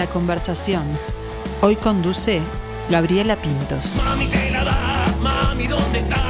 La 0.00 0.06
conversación. 0.06 0.84
Hoy 1.60 1.76
conduce 1.76 2.40
Gabriela 2.88 3.36
Pintos. 3.36 4.00
Mami 4.02 4.28
te 4.28 4.50
la 4.50 4.64
da, 4.64 5.14
mami 5.20 5.66
dónde 5.66 5.98
está, 5.98 6.29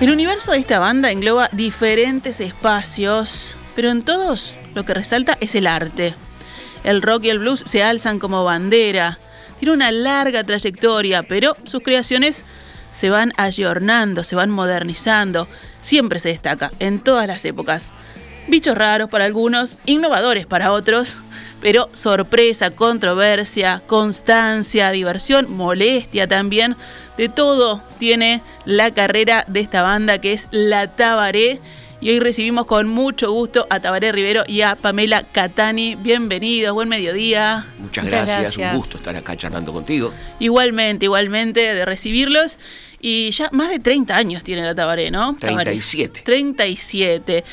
El 0.00 0.12
universo 0.12 0.52
de 0.52 0.58
esta 0.58 0.78
banda 0.78 1.10
engloba 1.10 1.48
diferentes 1.50 2.38
espacios, 2.38 3.56
pero 3.74 3.90
en 3.90 4.04
todos 4.04 4.54
lo 4.72 4.84
que 4.84 4.94
resalta 4.94 5.36
es 5.40 5.56
el 5.56 5.66
arte. 5.66 6.14
El 6.84 7.02
rock 7.02 7.24
y 7.24 7.30
el 7.30 7.40
blues 7.40 7.64
se 7.66 7.82
alzan 7.82 8.20
como 8.20 8.44
bandera. 8.44 9.18
Tiene 9.58 9.74
una 9.74 9.90
larga 9.90 10.44
trayectoria, 10.44 11.24
pero 11.24 11.56
sus 11.64 11.82
creaciones 11.82 12.44
se 12.92 13.10
van 13.10 13.32
ayornando, 13.38 14.22
se 14.22 14.36
van 14.36 14.50
modernizando. 14.50 15.48
Siempre 15.80 16.20
se 16.20 16.28
destaca, 16.28 16.70
en 16.78 17.00
todas 17.00 17.26
las 17.26 17.44
épocas. 17.44 17.92
Bichos 18.46 18.78
raros 18.78 19.10
para 19.10 19.24
algunos, 19.24 19.78
innovadores 19.84 20.46
para 20.46 20.70
otros, 20.70 21.18
pero 21.60 21.90
sorpresa, 21.92 22.70
controversia, 22.70 23.82
constancia, 23.84 24.92
diversión, 24.92 25.50
molestia 25.50 26.28
también. 26.28 26.76
De 27.18 27.28
todo 27.28 27.82
tiene 27.98 28.42
la 28.64 28.94
carrera 28.94 29.44
de 29.48 29.58
esta 29.58 29.82
banda 29.82 30.20
que 30.20 30.32
es 30.32 30.46
La 30.52 30.86
Tabaré. 30.86 31.60
Y 32.00 32.10
hoy 32.10 32.20
recibimos 32.20 32.66
con 32.66 32.86
mucho 32.86 33.32
gusto 33.32 33.66
a 33.70 33.80
Tabaré 33.80 34.12
Rivero 34.12 34.44
y 34.46 34.60
a 34.60 34.76
Pamela 34.76 35.24
Catani. 35.24 35.96
Bienvenidos, 35.96 36.72
buen 36.74 36.88
mediodía. 36.88 37.66
Muchas, 37.78 38.04
Muchas 38.04 38.04
gracias. 38.04 38.40
gracias. 38.40 38.72
un 38.72 38.78
gusto 38.78 38.98
estar 38.98 39.16
acá 39.16 39.36
charlando 39.36 39.72
contigo. 39.72 40.14
Igualmente, 40.38 41.06
igualmente 41.06 41.74
de 41.74 41.84
recibirlos. 41.84 42.60
Y 43.00 43.32
ya 43.32 43.48
más 43.50 43.70
de 43.70 43.80
30 43.80 44.16
años 44.16 44.44
tiene 44.44 44.62
la 44.62 44.76
Tabaré, 44.76 45.10
¿no? 45.10 45.34
Tabaré. 45.40 45.72
37. 45.72 46.20
37. 46.24 47.44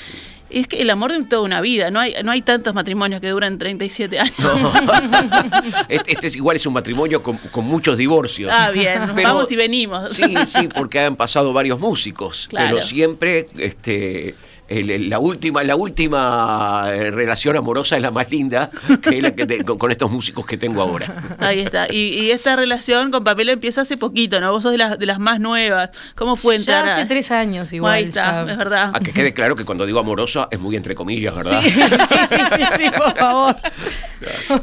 Es 0.49 0.67
que 0.67 0.81
el 0.81 0.89
amor 0.89 1.11
de 1.11 1.23
toda 1.25 1.41
una 1.41 1.59
vida, 1.59 1.89
no 1.91 1.99
hay, 1.99 2.13
no 2.23 2.31
hay 2.31 2.41
tantos 2.41 2.73
matrimonios 2.73 3.19
que 3.19 3.29
duran 3.29 3.57
37 3.57 4.19
años. 4.19 4.35
este, 5.89 6.11
este 6.11 6.27
es 6.27 6.35
igual 6.35 6.55
es 6.55 6.65
un 6.65 6.73
matrimonio 6.73 7.21
con, 7.23 7.37
con 7.37 7.65
muchos 7.65 7.97
divorcios. 7.97 8.52
Ah, 8.53 8.69
bien, 8.71 9.11
Pero- 9.15 9.27
vamos 9.29 9.52
y 9.52 9.55
venimos. 9.55 10.15
Sí, 10.15 10.35
sí, 10.45 10.67
porque 10.73 10.99
han 10.99 11.15
pasado 11.15 11.52
varios 11.53 11.79
músicos, 11.79 12.47
Claro. 12.49 12.75
pero 12.75 12.87
siempre 12.87 13.47
este 13.57 14.35
el- 14.67 14.89
el- 14.89 15.09
la 15.09 15.19
última 15.19 15.63
la 15.63 15.75
última 15.75 16.85
eh, 16.89 17.11
relación 17.11 17.55
amorosa 17.55 17.95
es 17.95 18.02
la 18.02 18.11
más 18.11 18.30
linda 18.31 18.71
que 19.02 19.17
es 19.17 19.21
la 19.23 19.35
que 19.35 19.45
te- 19.45 19.63
con, 19.63 19.77
con 19.77 19.91
estos 19.91 20.09
músicos 20.11 20.45
que 20.45 20.58
tengo 20.58 20.81
ahora. 20.81 21.35
Ahí 21.39 21.59
está. 21.59 21.88
Y, 21.91 22.19
y 22.19 22.31
esta 22.31 22.55
relación 22.55 23.11
con 23.11 23.23
Pamela 23.23 23.52
empieza 23.52 23.81
hace 23.81 23.97
poquito, 23.97 24.39
¿no? 24.41 24.52
Vos 24.52 24.63
sos 24.63 24.71
de 24.71 24.77
las, 24.80 24.97
de 24.97 25.05
las 25.05 25.19
más 25.19 25.39
nuevas. 25.39 25.89
¿Cómo 26.16 26.36
fue 26.36 26.55
entrar? 26.55 26.86
Ya 26.86 26.91
a- 26.91 26.95
hace 26.97 27.05
tres 27.05 27.31
años 27.31 27.71
igual. 27.73 27.93
Ahí 27.93 28.03
está, 28.05 28.45
ya. 28.45 28.52
es 28.52 28.58
verdad. 28.58 28.91
A 28.93 28.99
que 28.99 29.11
quede 29.11 29.33
claro 29.33 29.55
que 29.55 29.66
cuando 29.66 29.86
digo 29.86 29.99
amorosa 29.99 30.47
es 30.52 30.59
muy 30.59 30.75
entre 30.75 30.95
comillas, 30.95 31.36
¿verdad? 31.36 31.61
Sí, 31.61 31.70
sí, 31.71 32.17
sí, 32.30 32.42
sí, 32.55 32.64
sí, 32.77 32.83
por 32.97 33.15
favor. 33.15 33.55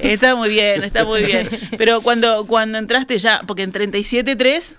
Está 0.00 0.34
muy 0.34 0.48
bien, 0.48 0.82
está 0.84 1.04
muy 1.04 1.22
bien. 1.24 1.48
Pero 1.78 2.00
cuando, 2.00 2.46
cuando 2.46 2.78
entraste 2.78 3.18
ya, 3.18 3.40
porque 3.46 3.62
en 3.62 3.72
37.3, 3.72 4.76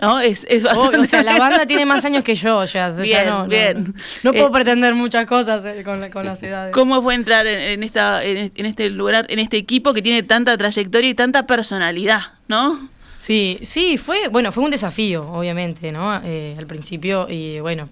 ¿no? 0.00 0.20
Es, 0.20 0.46
es 0.48 0.62
bastante- 0.62 0.98
o 0.98 1.04
sea, 1.04 1.22
la 1.22 1.36
banda 1.38 1.66
tiene 1.66 1.84
más 1.86 2.04
años 2.04 2.24
que 2.24 2.34
yo, 2.34 2.64
ya, 2.64 2.88
o 2.88 2.92
sea, 2.92 3.02
Bien, 3.02 3.24
ya 3.24 3.24
no, 3.30 3.42
no- 3.42 3.48
bien. 3.48 3.94
No, 4.22 4.32
puedo 4.32 4.48
Eh, 4.48 4.52
pretender 4.52 4.94
muchas 4.94 5.26
cosas 5.26 5.64
eh, 5.64 5.82
con, 5.84 6.00
la- 6.00 6.10
con 6.10 6.24
las 6.24 6.42
edades. 6.42 6.72
¿Cómo 6.72 7.02
fue 7.02 7.14
entrar 7.14 7.46
en, 7.46 7.60
en 7.60 7.82
esta, 7.82 8.24
en, 8.24 8.50
en 8.54 8.66
este 8.66 8.88
lugar, 8.90 9.26
en 9.28 9.38
este 9.38 9.56
equipo 9.58 9.92
que 9.92 10.02
tiene 10.02 10.22
tanta 10.22 10.56
trayectoria 10.56 11.10
y 11.10 11.14
tanta 11.14 11.46
personalidad, 11.46 12.22
¿no? 12.48 12.88
Sí, 13.18 13.58
sí, 13.62 13.98
fue, 13.98 14.26
bueno, 14.28 14.50
fue 14.50 14.64
un 14.64 14.70
desafío, 14.72 15.20
obviamente, 15.20 15.92
¿no? 15.92 16.20
Eh, 16.24 16.56
al 16.58 16.66
principio, 16.66 17.28
y 17.30 17.60
bueno, 17.60 17.88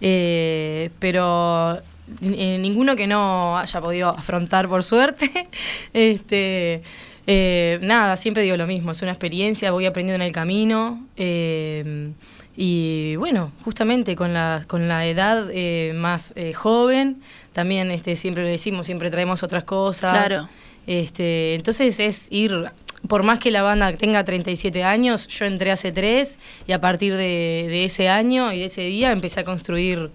eh, 0.00 0.90
pero 0.98 1.80
ninguno 2.20 2.96
que 2.96 3.06
no 3.06 3.56
haya 3.56 3.80
podido 3.80 4.08
afrontar 4.10 4.68
por 4.68 4.82
suerte, 4.82 5.48
este, 5.94 6.82
eh, 7.26 7.78
nada, 7.82 8.16
siempre 8.16 8.42
digo 8.42 8.56
lo 8.56 8.66
mismo, 8.66 8.92
es 8.92 9.02
una 9.02 9.12
experiencia, 9.12 9.70
voy 9.70 9.86
aprendiendo 9.86 10.22
en 10.22 10.26
el 10.26 10.32
camino, 10.32 11.06
eh, 11.16 12.12
y 12.56 13.16
bueno, 13.16 13.52
justamente 13.64 14.14
con 14.14 14.32
la, 14.32 14.64
con 14.68 14.86
la 14.86 15.06
edad 15.06 15.48
eh, 15.50 15.92
más 15.94 16.32
eh, 16.36 16.52
joven, 16.52 17.20
también 17.52 17.90
este, 17.90 18.14
siempre 18.14 18.44
lo 18.44 18.48
decimos, 18.48 18.86
siempre 18.86 19.10
traemos 19.10 19.42
otras 19.42 19.64
cosas. 19.64 20.26
Claro. 20.26 20.48
Este, 20.86 21.54
entonces 21.54 21.98
es 21.98 22.28
ir, 22.30 22.70
por 23.08 23.24
más 23.24 23.40
que 23.40 23.50
la 23.50 23.62
banda 23.62 23.96
tenga 23.96 24.22
37 24.22 24.84
años, 24.84 25.26
yo 25.26 25.46
entré 25.46 25.72
hace 25.72 25.90
tres 25.90 26.38
y 26.66 26.72
a 26.72 26.80
partir 26.80 27.16
de, 27.16 27.66
de 27.68 27.84
ese 27.86 28.08
año 28.08 28.52
y 28.52 28.60
de 28.60 28.66
ese 28.66 28.82
día 28.82 29.10
empecé 29.10 29.40
a 29.40 29.44
construir, 29.44 30.10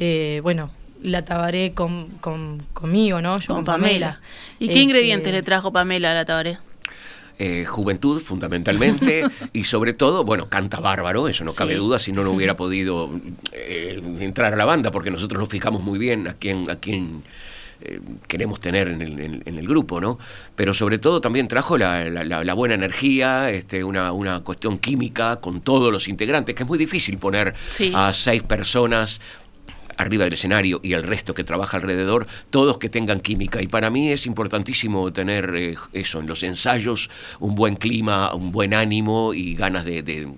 eh, 0.00 0.40
bueno, 0.42 0.72
la 1.02 1.24
tabaré 1.24 1.72
con, 1.72 2.08
con- 2.20 2.62
conmigo, 2.72 3.20
¿no? 3.20 3.38
Yo 3.40 3.46
Con 3.48 3.56
con, 3.56 3.64
Pamela. 3.64 3.90
Pamela. 4.14 4.20
¿Y 4.58 4.66
qué 4.66 4.72
Este, 4.74 4.82
ingredientes 4.84 5.32
le 5.32 5.42
trajo 5.42 5.72
Pamela 5.72 6.10
a 6.12 6.14
la 6.14 6.24
tabaré? 6.24 6.58
Eh, 7.38 7.64
juventud, 7.66 8.22
fundamentalmente, 8.22 9.24
y 9.52 9.64
sobre 9.64 9.92
todo, 9.92 10.24
bueno, 10.24 10.48
canta 10.48 10.80
bárbaro, 10.80 11.28
eso 11.28 11.44
no 11.44 11.52
cabe 11.52 11.74
Sí. 11.74 11.78
duda, 11.78 11.98
si 11.98 12.12
no, 12.12 12.24
no 12.24 12.30
hubiera 12.30 12.56
podido 12.56 13.10
eh, 13.52 14.00
entrar 14.20 14.54
a 14.54 14.56
la 14.56 14.64
banda, 14.64 14.90
porque 14.90 15.10
nosotros 15.10 15.38
nos 15.38 15.48
fijamos 15.50 15.82
muy 15.82 15.98
bien 15.98 16.28
a 16.28 16.32
quién, 16.32 16.70
a 16.70 16.76
quién 16.76 17.22
eh, 17.82 18.00
queremos 18.26 18.58
tener 18.58 18.88
en 18.88 19.02
el, 19.02 19.20
en- 19.20 19.42
en 19.44 19.58
el 19.58 19.68
grupo, 19.68 20.00
¿no? 20.00 20.18
Pero 20.54 20.72
sobre 20.72 20.96
todo 20.96 21.20
también 21.20 21.46
trajo 21.46 21.76
la, 21.76 22.08
la- 22.08 22.24
la- 22.24 22.42
la 22.42 22.54
buena 22.54 22.74
energía, 22.74 23.50
este, 23.50 23.84
una, 23.84 24.12
una 24.12 24.40
cuestión 24.40 24.78
química 24.78 25.36
con 25.36 25.60
todos 25.60 25.92
los 25.92 26.08
integrantes, 26.08 26.54
que 26.54 26.62
es 26.62 26.66
muy 26.68 26.78
difícil 26.78 27.18
poner 27.18 27.54
Sí. 27.68 27.92
a 27.94 28.14
seis 28.14 28.42
personas 28.44 29.20
arriba 29.96 30.24
del 30.24 30.32
escenario 30.34 30.80
y 30.82 30.92
el 30.92 31.02
resto 31.02 31.34
que 31.34 31.44
trabaja 31.44 31.76
alrededor, 31.76 32.26
todos 32.50 32.78
que 32.78 32.88
tengan 32.88 33.20
química. 33.20 33.62
Y 33.62 33.66
para 33.68 33.90
mí 33.90 34.10
es 34.10 34.26
importantísimo 34.26 35.12
tener 35.12 35.52
eh, 35.56 35.76
eso, 35.92 36.20
en 36.20 36.26
los 36.26 36.42
ensayos, 36.42 37.10
un 37.40 37.54
buen 37.54 37.76
clima, 37.76 38.34
un 38.34 38.52
buen 38.52 38.74
ánimo 38.74 39.32
y 39.34 39.54
ganas 39.54 39.84
de, 39.84 40.02
de- 40.02 40.28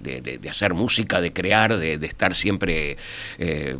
de- 0.00 0.50
hacer 0.50 0.74
música, 0.74 1.20
de 1.20 1.32
crear, 1.32 1.76
de, 1.78 1.98
de 1.98 2.06
estar 2.06 2.34
siempre... 2.34 2.96
eh, 3.38 3.76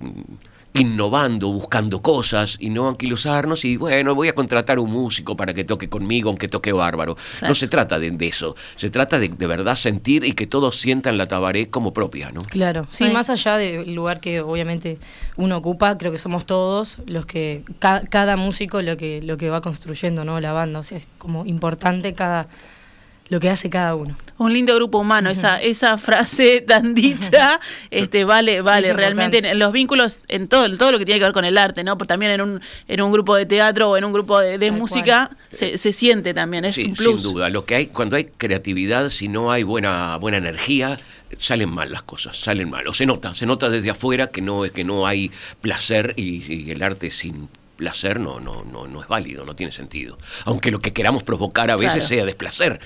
innovando, 0.74 1.48
buscando 1.52 2.00
cosas 2.00 2.56
y 2.58 2.70
no 2.70 2.88
anquilosarnos 2.88 3.64
y 3.64 3.76
bueno, 3.76 4.14
voy 4.14 4.28
a 4.28 4.34
contratar 4.34 4.78
un 4.78 4.90
músico 4.90 5.36
para 5.36 5.52
que 5.54 5.64
toque 5.64 5.88
conmigo, 5.88 6.28
aunque 6.30 6.48
toque 6.48 6.72
bárbaro. 6.72 7.16
No 7.42 7.54
se 7.54 7.68
trata 7.68 7.98
de, 7.98 8.10
de 8.10 8.26
eso, 8.26 8.56
se 8.76 8.88
trata 8.90 9.18
de 9.18 9.28
de 9.28 9.46
verdad 9.46 9.76
sentir 9.76 10.24
y 10.24 10.32
que 10.32 10.46
todos 10.46 10.76
sientan 10.78 11.18
la 11.18 11.28
tabaré 11.28 11.68
como 11.68 11.92
propia, 11.92 12.30
¿no? 12.32 12.42
Claro, 12.42 12.86
sí, 12.90 13.04
Ay. 13.04 13.12
más 13.12 13.28
allá 13.30 13.56
del 13.58 13.94
lugar 13.94 14.20
que 14.20 14.40
obviamente 14.40 14.98
uno 15.36 15.58
ocupa, 15.58 15.98
creo 15.98 16.10
que 16.12 16.18
somos 16.18 16.46
todos 16.46 16.98
los 17.06 17.26
que, 17.26 17.62
ca- 17.78 18.02
cada 18.08 18.36
músico 18.36 18.80
lo 18.82 18.96
que, 18.96 19.20
lo 19.22 19.36
que 19.36 19.50
va 19.50 19.60
construyendo, 19.60 20.24
¿no? 20.24 20.40
La 20.40 20.52
banda, 20.52 20.78
o 20.78 20.82
sea, 20.82 20.98
es 20.98 21.06
como 21.18 21.44
importante 21.46 22.14
cada, 22.14 22.48
lo 23.32 23.40
que 23.40 23.48
hace 23.48 23.70
cada 23.70 23.94
uno. 23.94 24.14
Un 24.36 24.52
lindo 24.52 24.74
grupo 24.74 24.98
humano, 24.98 25.30
esa, 25.36 25.60
esa 25.60 25.96
frase 25.96 26.60
tan 26.60 26.94
dicha, 26.94 27.58
este, 27.90 28.24
vale, 28.24 28.60
vale, 28.60 28.88
Es 28.88 28.94
realmente 28.96 29.38
en 29.38 29.58
los 29.58 29.72
vínculos, 29.72 30.20
en 30.28 30.48
todo, 30.48 30.66
en 30.66 30.76
todo 30.76 30.92
lo 30.92 30.98
que 30.98 31.06
tiene 31.06 31.18
que 31.18 31.24
ver 31.24 31.32
con 31.32 31.46
el 31.46 31.56
arte, 31.56 31.82
¿no? 31.82 31.96
Porque 31.96 32.08
también 32.08 32.32
en 32.32 32.42
un, 32.42 32.60
en 32.88 33.00
un 33.00 33.10
grupo 33.10 33.34
de 33.34 33.46
teatro 33.46 33.90
o 33.90 33.96
en 33.96 34.04
un 34.04 34.12
grupo 34.12 34.38
de, 34.38 34.70
música 34.70 35.30
se, 35.50 35.78
se 35.78 35.92
siente 35.94 36.34
también, 36.34 36.66
es 36.66 36.74
Sí, 36.74 36.84
un 36.84 36.94
plus. 36.94 37.22
sin 37.22 37.32
duda. 37.32 37.48
Lo 37.48 37.64
que 37.64 37.74
hay, 37.74 37.86
cuando 37.86 38.16
hay 38.16 38.26
creatividad, 38.26 39.08
si 39.08 39.28
no 39.28 39.50
hay 39.50 39.62
buena, 39.62 40.16
buena 40.18 40.36
energía, 40.36 40.98
salen 41.38 41.70
mal 41.70 41.90
las 41.90 42.02
cosas, 42.02 42.36
salen 42.36 42.68
mal. 42.68 42.86
O 42.86 42.92
se 42.92 43.06
nota, 43.06 43.34
se 43.34 43.46
nota 43.46 43.70
desde 43.70 43.88
afuera 43.88 44.26
que 44.26 44.42
no, 44.42 44.62
que 44.64 44.84
no 44.84 45.06
hay 45.06 45.30
placer 45.62 46.12
y, 46.16 46.52
y 46.52 46.70
el 46.70 46.82
arte 46.82 47.10
sin 47.10 47.48
placer 47.82 48.20
no, 48.20 48.38
no, 48.38 48.62
no, 48.64 48.86
no 48.86 49.00
es 49.02 49.08
válido, 49.08 49.44
no 49.44 49.56
tiene 49.56 49.72
sentido. 49.72 50.16
Aunque 50.44 50.70
lo 50.70 50.78
que 50.80 50.92
queramos 50.92 51.24
provocar 51.24 51.68
a 51.72 51.76
veces 51.76 51.94
Claro. 52.06 52.08
sea 52.08 52.24
desplacer. 52.24 52.78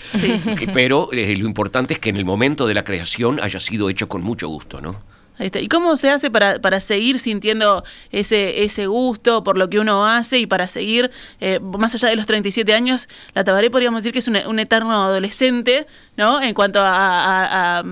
Pero 0.73 1.11
eh, 1.13 1.37
lo 1.37 1.47
importante 1.47 1.93
es 1.93 2.01
que 2.01 2.09
en 2.09 2.17
el 2.17 2.25
momento 2.25 2.67
de 2.67 2.73
la 2.73 2.83
creación 2.83 3.39
haya 3.43 3.61
sido 3.61 3.91
hecho 3.91 4.09
con 4.09 4.23
mucho 4.23 4.49
gusto, 4.49 4.81
¿no? 4.81 5.03
Está. 5.39 5.61
¿Y 5.61 5.69
cómo 5.69 5.97
se 5.97 6.09
hace 6.11 6.31
para, 6.31 6.59
para 6.61 6.81
seguir 6.81 7.19
sintiendo 7.19 7.85
ese, 8.11 8.65
ese 8.65 8.87
gusto 8.87 9.45
por 9.45 9.59
lo 9.59 9.69
que 9.69 9.79
uno 9.79 10.07
hace 10.07 10.39
y 10.39 10.47
para 10.47 10.67
seguir, 10.67 11.11
eh, 11.41 11.61
más 11.61 11.95
allá 11.95 12.09
de 12.09 12.17
los 12.17 12.25
37 12.27 12.73
años, 12.73 13.09
la 13.35 13.45
Tabaré 13.45 13.71
podríamos 13.71 14.01
decir 14.01 14.13
que 14.13 14.21
es 14.21 14.29
un, 14.29 14.37
un 14.47 14.59
eterno 14.59 14.93
adolescente, 15.05 15.87
¿no? 16.17 16.41
En 16.41 16.55
cuanto 16.55 16.81
a, 16.81 16.87
a- 16.91 17.79
a- 17.81 17.85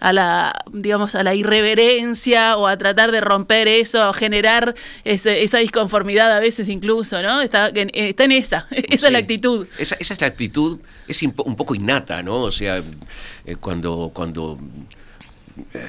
a 0.00 0.12
la, 0.12 0.52
digamos, 0.72 1.14
a 1.14 1.22
la 1.22 1.34
irreverencia 1.34 2.56
o 2.56 2.66
a 2.66 2.76
tratar 2.76 3.12
de 3.12 3.20
romper 3.20 3.68
eso, 3.68 4.08
o 4.08 4.12
generar 4.12 4.74
ese- 5.04 5.42
esa 5.42 5.58
disconformidad 5.58 6.30
a 6.36 6.40
veces 6.40 6.68
incluso, 6.68 7.22
¿no? 7.22 7.40
Está, 7.40 7.68
en- 7.74 7.90
está 7.94 8.24
en 8.24 8.32
esa, 8.32 8.66
esa 8.70 9.06
es 9.06 9.12
la 9.12 9.18
actitud. 9.18 9.66
Esa, 9.78 9.96
esa 9.98 10.14
es 10.14 10.20
la 10.20 10.26
actitud, 10.26 10.78
es 11.08 11.22
un 11.22 11.32
poco 11.32 11.74
innata, 11.74 12.22
¿no? 12.22 12.42
O 12.42 12.50
sea, 12.50 12.82
eh, 13.46 13.56
cuando, 13.56 14.10
cuando 14.12 14.58
eh, 15.74 15.86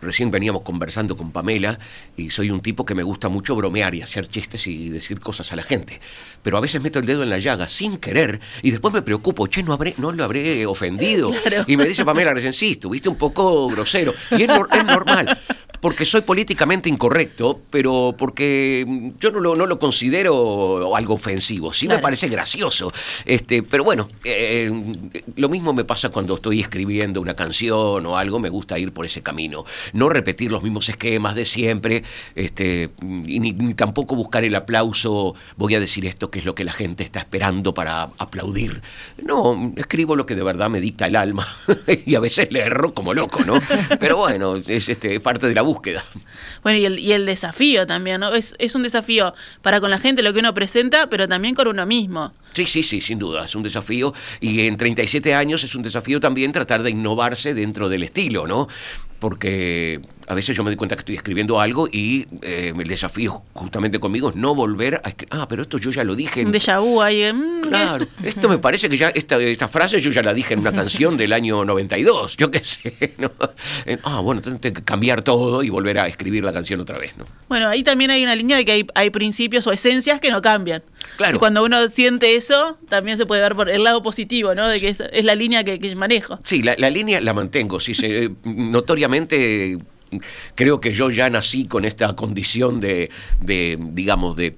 recién 0.00 0.30
veníamos 0.30 0.62
conversando 0.62 1.16
con 1.16 1.30
Pamela 1.30 1.78
y 2.16 2.30
soy 2.30 2.50
un 2.50 2.60
tipo 2.60 2.84
que 2.84 2.94
me 2.94 3.02
gusta 3.02 3.28
mucho 3.28 3.54
bromear 3.54 3.94
y 3.94 4.02
hacer 4.02 4.28
chistes 4.28 4.66
y 4.66 4.88
decir 4.88 5.20
cosas 5.20 5.52
a 5.52 5.56
la 5.56 5.62
gente. 5.62 6.00
Pero 6.42 6.58
a 6.58 6.60
veces 6.60 6.82
meto 6.82 6.98
el 6.98 7.06
dedo 7.06 7.22
en 7.22 7.30
la 7.30 7.38
llaga 7.38 7.68
sin 7.68 7.98
querer 7.98 8.40
y 8.62 8.70
después 8.70 8.92
me 8.92 9.02
preocupo, 9.02 9.46
che, 9.46 9.62
no, 9.62 9.72
habré, 9.72 9.94
no 9.98 10.12
lo 10.12 10.24
habré 10.24 10.66
ofendido. 10.66 11.32
Claro. 11.48 11.64
Y 11.66 11.76
me 11.76 11.86
dice 11.86 12.04
Pamela 12.04 12.34
recién, 12.34 12.52
sí, 12.52 12.72
estuviste 12.72 13.08
un 13.08 13.16
poco 13.16 13.68
grosero. 13.68 14.12
Y 14.32 14.42
es, 14.42 14.50
es 14.50 14.84
normal. 14.84 15.40
Porque 15.80 16.04
soy 16.04 16.22
políticamente 16.22 16.88
incorrecto, 16.88 17.60
pero 17.70 18.14
porque 18.16 19.12
yo 19.20 19.30
no 19.30 19.40
lo, 19.40 19.56
no 19.56 19.66
lo 19.66 19.78
considero 19.78 20.94
algo 20.94 21.14
ofensivo. 21.14 21.72
Sí 21.72 21.88
me 21.88 21.98
parece 21.98 22.28
gracioso. 22.28 22.92
Este, 23.24 23.62
pero 23.62 23.84
bueno, 23.84 24.08
eh, 24.24 24.70
lo 25.36 25.48
mismo 25.48 25.72
me 25.72 25.84
pasa 25.84 26.08
cuando 26.08 26.34
estoy 26.34 26.60
escribiendo 26.60 27.20
una 27.20 27.34
canción 27.34 28.04
o 28.06 28.16
algo, 28.16 28.38
me 28.38 28.48
gusta 28.48 28.78
ir 28.78 28.92
por 28.92 29.06
ese 29.06 29.22
camino. 29.22 29.64
No 29.92 30.08
repetir 30.08 30.50
los 30.50 30.62
mismos 30.62 30.88
esquemas 30.88 31.34
de 31.34 31.44
siempre, 31.44 32.02
este, 32.34 32.90
y 33.26 33.40
ni, 33.40 33.52
ni 33.52 33.74
tampoco 33.74 34.16
buscar 34.16 34.44
el 34.44 34.54
aplauso, 34.54 35.34
voy 35.56 35.74
a 35.74 35.80
decir 35.80 36.06
esto 36.06 36.30
que 36.30 36.40
es 36.40 36.44
lo 36.44 36.54
que 36.54 36.64
la 36.64 36.72
gente 36.72 37.04
está 37.04 37.20
esperando 37.20 37.74
para 37.74 38.08
aplaudir. 38.18 38.82
No, 39.22 39.72
escribo 39.76 40.16
lo 40.16 40.26
que 40.26 40.34
de 40.34 40.42
verdad 40.42 40.70
me 40.70 40.80
dicta 40.80 41.06
el 41.06 41.16
alma. 41.16 41.46
y 42.06 42.14
a 42.14 42.20
veces 42.20 42.48
le 42.50 42.60
erro 42.60 42.94
como 42.94 43.14
loco, 43.14 43.44
¿no? 43.44 43.60
Pero 44.00 44.16
bueno, 44.16 44.56
es 44.56 44.88
este, 44.88 45.20
parte 45.20 45.48
de 45.48 45.54
la 45.54 45.62
búsqueda. 45.68 46.02
Bueno, 46.62 46.78
y 46.78 46.84
el, 46.86 46.98
y 46.98 47.12
el 47.12 47.24
desafío 47.24 47.86
también, 47.86 48.20
¿no? 48.20 48.34
Es, 48.34 48.56
es 48.58 48.74
un 48.74 48.82
desafío 48.82 49.34
para 49.62 49.80
con 49.80 49.90
la 49.90 49.98
gente 49.98 50.22
lo 50.22 50.32
que 50.32 50.40
uno 50.40 50.52
presenta, 50.54 51.08
pero 51.08 51.28
también 51.28 51.54
con 51.54 51.68
uno 51.68 51.86
mismo. 51.86 52.32
Sí, 52.54 52.66
sí, 52.66 52.82
sí, 52.82 53.00
sin 53.00 53.18
duda, 53.18 53.44
es 53.44 53.54
un 53.54 53.62
desafío. 53.62 54.12
Y 54.40 54.66
en 54.66 54.76
37 54.76 55.34
años 55.34 55.62
es 55.62 55.74
un 55.74 55.82
desafío 55.82 56.20
también 56.20 56.52
tratar 56.52 56.82
de 56.82 56.90
innovarse 56.90 57.54
dentro 57.54 57.88
del 57.88 58.02
estilo, 58.02 58.46
¿no? 58.46 58.66
Porque 59.20 60.00
a 60.28 60.34
veces 60.34 60.56
yo 60.56 60.62
me 60.62 60.70
doy 60.70 60.76
cuenta 60.76 60.94
que 60.96 61.00
estoy 61.00 61.14
escribiendo 61.16 61.60
algo 61.60 61.88
y 61.90 62.26
eh, 62.42 62.72
el 62.78 62.86
desafío 62.88 63.42
justamente 63.54 63.98
conmigo 63.98 64.30
es 64.30 64.36
no 64.36 64.54
volver 64.54 65.00
a 65.04 65.08
escribir. 65.08 65.28
Ah, 65.32 65.46
pero 65.48 65.62
esto 65.62 65.78
yo 65.78 65.90
ya 65.90 66.04
lo 66.04 66.14
dije. 66.14 66.40
Un 66.42 66.48
En... 66.48 66.52
déjà 66.52 66.80
vu 66.80 67.00
ahí. 67.02 67.32
mm, 67.32 67.62
Claro, 67.68 68.06
esto 68.22 68.48
me 68.48 68.58
parece 68.58 68.88
que 68.88 68.96
ya, 68.96 69.08
esta, 69.08 69.38
esta 69.40 69.68
frase 69.68 70.00
yo 70.00 70.10
ya 70.10 70.22
la 70.22 70.34
dije 70.34 70.54
en 70.54 70.60
una 70.60 70.72
canción 70.72 71.16
del 71.16 71.32
año 71.32 71.64
92, 71.64 72.36
yo 72.36 72.50
qué 72.50 72.62
sé, 72.64 73.14
¿no? 73.18 73.30
Eh, 73.86 73.98
Ah, 74.04 74.20
bueno, 74.20 74.40
tengo 74.42 74.60
que 74.60 74.72
cambiar 74.72 75.22
todo 75.22 75.62
y 75.62 75.70
volver 75.70 75.98
a 75.98 76.06
escribir 76.06 76.44
la 76.44 76.52
canción 76.52 76.80
otra 76.80 76.98
vez, 76.98 77.16
¿no? 77.18 77.24
Bueno, 77.48 77.68
ahí 77.68 77.82
también 77.82 78.10
hay 78.10 78.22
una 78.22 78.34
línea 78.36 78.56
de 78.56 78.64
que 78.64 78.72
hay, 78.72 78.86
hay 78.94 79.10
principios 79.10 79.66
o 79.66 79.72
esencias 79.72 80.20
que 80.20 80.30
no 80.30 80.40
cambian. 80.42 80.82
Claro. 81.16 81.36
Y 81.36 81.38
cuando 81.38 81.64
uno 81.64 81.88
siente 81.88 82.36
eso, 82.36 82.78
también 82.88 83.16
se 83.16 83.26
puede 83.26 83.40
ver 83.42 83.54
por 83.54 83.68
el 83.70 83.82
lado 83.84 84.02
positivo, 84.02 84.54
¿no? 84.54 84.68
De 84.68 84.78
que 84.80 84.88
es, 84.90 85.00
es 85.12 85.24
la 85.24 85.34
línea 85.34 85.64
que, 85.64 85.78
que 85.80 85.94
manejo. 85.96 86.38
Sí, 86.44 86.62
la, 86.62 86.74
la 86.78 86.90
línea 86.90 87.20
la 87.20 87.34
mantengo. 87.34 87.80
Sí, 87.80 87.94
se- 87.94 88.24
eh, 88.24 88.30
notoriamente 88.44 89.72
eh, 89.72 89.78
creo 90.54 90.80
que 90.80 90.92
yo 90.92 91.10
ya 91.10 91.28
nací 91.30 91.66
con 91.66 91.84
esta 91.84 92.14
condición 92.14 92.80
de, 92.80 93.10
de, 93.40 93.76
digamos, 93.80 94.36
de... 94.36 94.56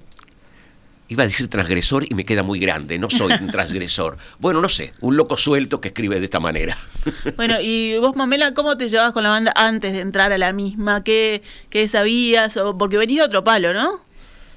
Iba 1.09 1.23
a 1.23 1.25
decir 1.25 1.49
transgresor 1.49 2.05
y 2.09 2.15
me 2.15 2.23
queda 2.23 2.41
muy 2.41 2.57
grande, 2.57 2.97
no 2.97 3.09
soy 3.09 3.33
un 3.41 3.47
transgresor. 3.51 4.17
Bueno, 4.39 4.61
no 4.61 4.69
sé, 4.69 4.93
un 5.01 5.17
loco 5.17 5.35
suelto 5.35 5.81
que 5.81 5.89
escribe 5.89 6.19
de 6.19 6.25
esta 6.25 6.39
manera. 6.39 6.77
Bueno, 7.35 7.55
y 7.61 7.97
vos, 7.97 8.15
Mamela, 8.15 8.53
¿cómo 8.53 8.77
te 8.77 8.87
llevabas 8.87 9.11
con 9.11 9.23
la 9.23 9.29
banda 9.29 9.51
antes 9.57 9.91
de 9.93 9.99
entrar 9.99 10.31
a 10.31 10.37
la 10.37 10.53
misma? 10.53 11.03
¿Qué, 11.03 11.41
qué 11.69 11.87
sabías? 11.89 12.55
O, 12.57 12.77
porque 12.77 12.97
venís 12.97 13.17
de 13.17 13.23
otro 13.23 13.43
palo, 13.43 13.73
¿no? 13.73 13.99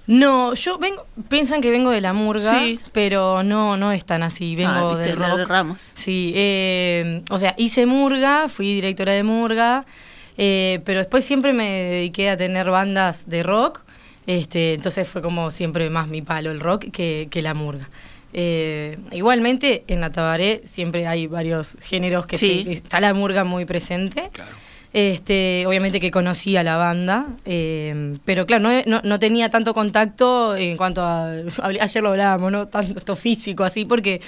No, 0.06 0.52
yo 0.54 0.76
vengo, 0.78 1.06
piensan 1.30 1.62
que 1.62 1.70
vengo 1.70 1.90
de 1.90 2.02
la 2.02 2.12
murga, 2.12 2.60
Sí. 2.60 2.78
pero 2.92 3.42
no, 3.42 3.76
no 3.78 3.90
es 3.90 4.04
tan 4.04 4.22
así, 4.22 4.54
vengo 4.54 4.70
Ah, 4.70 4.90
viste, 4.90 5.06
del 5.08 5.16
rock. 5.16 5.38
de 5.38 5.44
Ramos. 5.46 5.82
Sí, 5.94 6.32
eh, 6.36 7.22
o 7.30 7.38
sea, 7.38 7.54
hice 7.56 7.86
murga, 7.86 8.48
fui 8.50 8.74
directora 8.74 9.12
de 9.12 9.22
murga, 9.22 9.86
eh, 10.36 10.80
pero 10.84 11.00
después 11.00 11.24
siempre 11.24 11.52
me 11.52 11.68
dediqué 11.70 12.30
a 12.30 12.36
tener 12.36 12.70
bandas 12.70 13.28
de 13.28 13.42
rock, 13.42 13.80
este, 14.26 14.74
entonces 14.74 15.06
fue 15.08 15.20
como 15.22 15.50
siempre 15.50 15.88
más 15.90 16.08
mi 16.08 16.22
palo 16.22 16.50
el 16.50 16.60
rock 16.60 16.86
que, 16.92 17.28
que 17.30 17.42
la 17.42 17.54
murga. 17.54 17.88
Eh, 18.32 18.98
igualmente 19.12 19.84
en 19.86 20.00
la 20.00 20.10
Tabaré 20.10 20.62
siempre 20.64 21.06
hay 21.06 21.26
varios 21.28 21.76
géneros 21.80 22.26
que 22.26 22.36
Sí. 22.36 22.64
se- 22.64 22.72
está 22.72 23.00
la 23.00 23.14
murga 23.14 23.44
muy 23.44 23.64
presente. 23.64 24.30
Claro. 24.32 24.50
Este, 24.96 25.64
obviamente 25.66 25.98
que 25.98 26.12
conocía 26.12 26.62
la 26.62 26.76
banda, 26.76 27.26
eh, 27.44 28.16
pero 28.24 28.46
claro, 28.46 28.62
no, 28.62 28.70
no, 28.86 29.00
no 29.02 29.18
tenía 29.18 29.50
tanto 29.50 29.74
contacto 29.74 30.54
en 30.54 30.76
cuanto 30.76 31.02
a. 31.02 31.32
Ayer 31.80 32.00
lo 32.00 32.10
hablábamos, 32.10 32.52
¿no? 32.52 32.68
Tanto 32.68 33.16
físico, 33.16 33.64
así, 33.64 33.84
porque, 33.84 34.20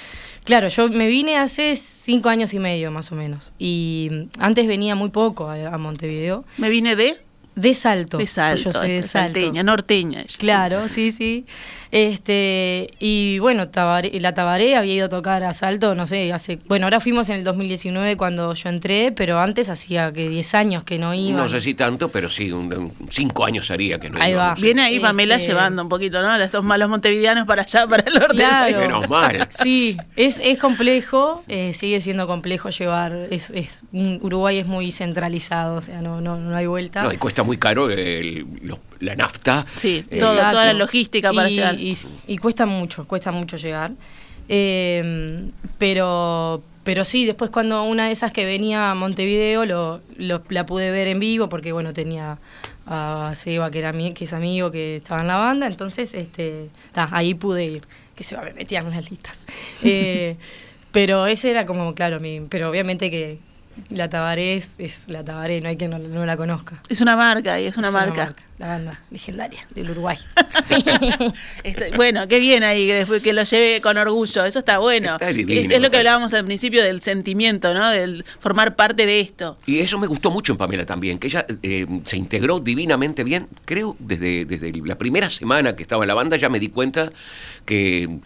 claro, 0.43 0.67
yo 0.67 0.89
me 0.89 1.07
vine 1.07 1.37
hace 1.37 1.73
cinco 1.77 2.27
años 2.27 2.53
y 2.53 2.59
medio 2.59 2.91
más 2.91 3.13
o 3.13 3.15
menos. 3.15 3.53
Y 3.57 4.27
antes 4.39 4.67
venía 4.67 4.93
muy 4.93 5.07
poco 5.09 5.47
a, 5.47 5.67
a 5.67 5.77
Montevideo. 5.77 6.43
Me 6.57 6.69
vine 6.69 6.97
de, 6.97 7.17
De 7.55 7.73
Salto. 7.73 8.17
de 8.17 8.27
Salto, 8.27 8.63
Yo 8.65 8.71
soy 8.73 8.91
de 8.91 9.01
Salto. 9.03 9.39
salteña, 9.39 9.63
norteña. 9.63 10.25
Claro, 10.37 10.89
sí, 10.89 11.11
sí. 11.11 11.45
Este, 11.91 12.91
y 12.99 13.39
bueno, 13.39 13.69
Tabaré- 13.69 14.19
la 14.19 14.33
Tabaré 14.33 14.75
había 14.75 14.93
ido 14.93 15.05
a 15.05 15.09
tocar 15.09 15.43
a 15.43 15.53
Salto, 15.53 15.95
no 15.95 16.05
sé, 16.07 16.31
hace. 16.33 16.59
Bueno, 16.67 16.85
ahora 16.85 16.99
fuimos 16.99 17.29
en 17.29 17.35
el 17.37 17.43
2019 17.43 18.17
cuando 18.17 18.53
yo 18.53 18.69
entré, 18.69 19.11
pero 19.11 19.39
antes 19.39 19.69
hacía 19.69 20.11
que 20.13 20.29
10 20.29 20.55
años 20.55 20.83
que 20.83 20.97
no 20.99 21.13
iba. 21.13 21.37
No 21.37 21.49
sé 21.49 21.61
si 21.61 21.73
tanto, 21.73 22.09
pero 22.09 22.29
sí, 22.29 22.51
un, 22.51 22.73
un- 22.73 22.93
cinco 23.09 23.45
años 23.45 23.71
haría 23.71 23.99
que 23.99 24.09
no 24.09 24.19
Ahí 24.21 24.31
iba, 24.31 24.49
va. 24.49 24.55
Viene 24.55 24.83
ahí 24.83 24.99
Pamela 24.99 25.35
Este- 25.35 25.47
llevando 25.51 25.81
un 25.81 25.89
poquito, 25.89 26.21
¿no? 26.21 26.29
A 26.29 26.43
estos 26.43 26.63
malos 26.63 26.89
montevideanos 26.89 27.45
para 27.45 27.63
allá, 27.63 27.87
para 27.87 28.03
el 28.03 28.13
norte. 28.13 28.35
Claro. 28.35 28.79
Menos 28.79 29.09
mal. 29.09 29.47
Sí, 29.49 29.97
es, 30.15 30.39
es 30.43 30.57
complejo, 30.59 31.43
eh, 31.47 31.73
sigue 31.73 31.99
siendo 31.99 32.27
complejo 32.27 32.69
llevar. 32.69 33.27
Es, 33.31 33.51
es, 33.51 33.83
un- 33.91 34.19
Uruguay 34.21 34.57
es 34.59 34.65
muy 34.67 34.91
centralizado, 34.91 35.75
o 35.77 35.81
sea, 35.81 36.01
no, 36.01 36.21
no, 36.21 36.37
no 36.37 36.55
hay 36.55 36.65
vuelta. 36.67 37.03
No, 37.03 37.11
y 37.11 37.17
cuesta 37.17 37.43
muy 37.43 37.57
caro 37.57 37.89
el- 37.89 38.45
los- 38.61 38.79
la 38.99 39.15
nafta. 39.15 39.65
Sí, 39.75 40.03
Eh, 40.09 40.19
todo, 40.19 40.33
toda 40.35 40.65
la 40.65 40.73
logística 40.73 41.31
para 41.33 41.49
y, 41.49 41.53
llegar. 41.55 41.79
Y, 41.79 41.97
y 42.27 42.37
cuesta 42.37 42.65
mucho, 42.65 43.05
cuesta 43.07 43.31
mucho 43.31 43.57
llegar. 43.57 43.91
Eh, 44.49 45.49
pero, 45.77 46.63
pero 46.83 47.05
sí, 47.05 47.25
después 47.25 47.51
cuando 47.51 47.83
una 47.83 48.05
de 48.07 48.11
esas 48.13 48.31
que 48.31 48.45
venía 48.45 48.91
a 48.91 48.95
Montevideo 48.95 49.65
lo, 49.65 50.01
lo- 50.17 50.41
la 50.49 50.65
pude 50.65 50.89
ver 50.91 51.07
en 51.07 51.19
vivo 51.19 51.49
porque 51.49 51.71
bueno 51.73 51.93
tenía 51.93 52.39
a 52.85 53.33
Seba 53.35 53.69
que 53.69 53.79
era 53.79 53.91
mi- 53.91 54.13
que 54.13 54.23
es 54.23 54.33
amigo 54.33 54.71
que 54.71 54.97
estaba 54.97 55.19
en 55.21 55.27
la 55.27 55.35
banda, 55.37 55.67
entonces 55.67 56.13
este 56.13 56.69
ta, 56.93 57.09
ahí 57.11 57.33
pude 57.33 57.65
ir, 57.65 57.81
que 58.15 58.23
se 58.23 58.37
me 58.37 58.53
metían 58.53 58.85
en 58.87 58.91
las 58.93 59.09
listas. 59.11 59.45
Eh, 59.83 60.37
pero 60.93 61.27
ese 61.27 61.51
era 61.51 61.65
como, 61.65 61.93
claro, 61.93 62.19
mi, 62.19 62.39
pero 62.49 62.69
obviamente 62.69 63.11
que 63.11 63.37
la 63.89 64.09
Tabaré 64.09 64.55
es, 64.55 64.75
es 64.79 65.09
la 65.09 65.23
Tabaré, 65.23 65.61
no 65.61 65.69
hay 65.69 65.77
que 65.77 65.87
no, 65.87 65.99
no 65.99 66.25
la 66.25 66.37
conozca. 66.37 66.81
Es 66.89 67.01
una 67.01 67.15
marca 67.15 67.59
y 67.59 67.65
es 67.65 67.77
una 67.77 67.91
marca. 67.91 68.35
La 68.57 68.67
banda 68.67 68.99
legendaria 69.11 69.67
del 69.73 69.91
Uruguay. 69.91 70.17
Este, 71.63 71.91
bueno, 71.95 72.27
qué 72.27 72.39
bien 72.39 72.63
ahí 72.63 72.87
que 72.87 72.95
después 72.95 73.21
que 73.21 73.33
lo 73.33 73.43
lleve 73.43 73.81
con 73.81 73.97
orgullo, 73.97 74.45
eso 74.45 74.59
está 74.59 74.77
bueno. 74.79 75.13
Está 75.13 75.31
divino, 75.33 75.59
es, 75.59 75.69
es 75.69 75.81
lo 75.81 75.89
que 75.89 75.97
hablábamos 75.97 76.33
al 76.33 76.45
principio 76.45 76.81
del 76.83 77.01
sentimiento, 77.01 77.73
¿no? 77.73 77.89
Del 77.89 78.23
formar 78.39 78.75
parte 78.75 79.05
de 79.05 79.19
esto. 79.19 79.57
Y 79.65 79.79
eso 79.79 79.99
me 79.99 80.07
gustó 80.07 80.31
mucho 80.31 80.53
en 80.53 80.57
Pamela 80.57 80.85
también, 80.85 81.19
que 81.19 81.27
ella 81.27 81.45
eh, 81.61 81.85
se 82.05 82.17
integró 82.17 82.59
divinamente 82.59 83.23
bien. 83.23 83.47
Creo 83.65 83.95
desde, 83.99 84.45
desde 84.45 84.71
la 84.85 84.97
primera 84.97 85.29
semana 85.29 85.75
que 85.75 85.83
estaba 85.83 86.03
en 86.03 86.07
la 86.07 86.13
banda 86.13 86.37
ya 86.37 86.49
me 86.49 86.59
di 86.59 86.69
cuenta 86.69 87.11
que 87.65 88.19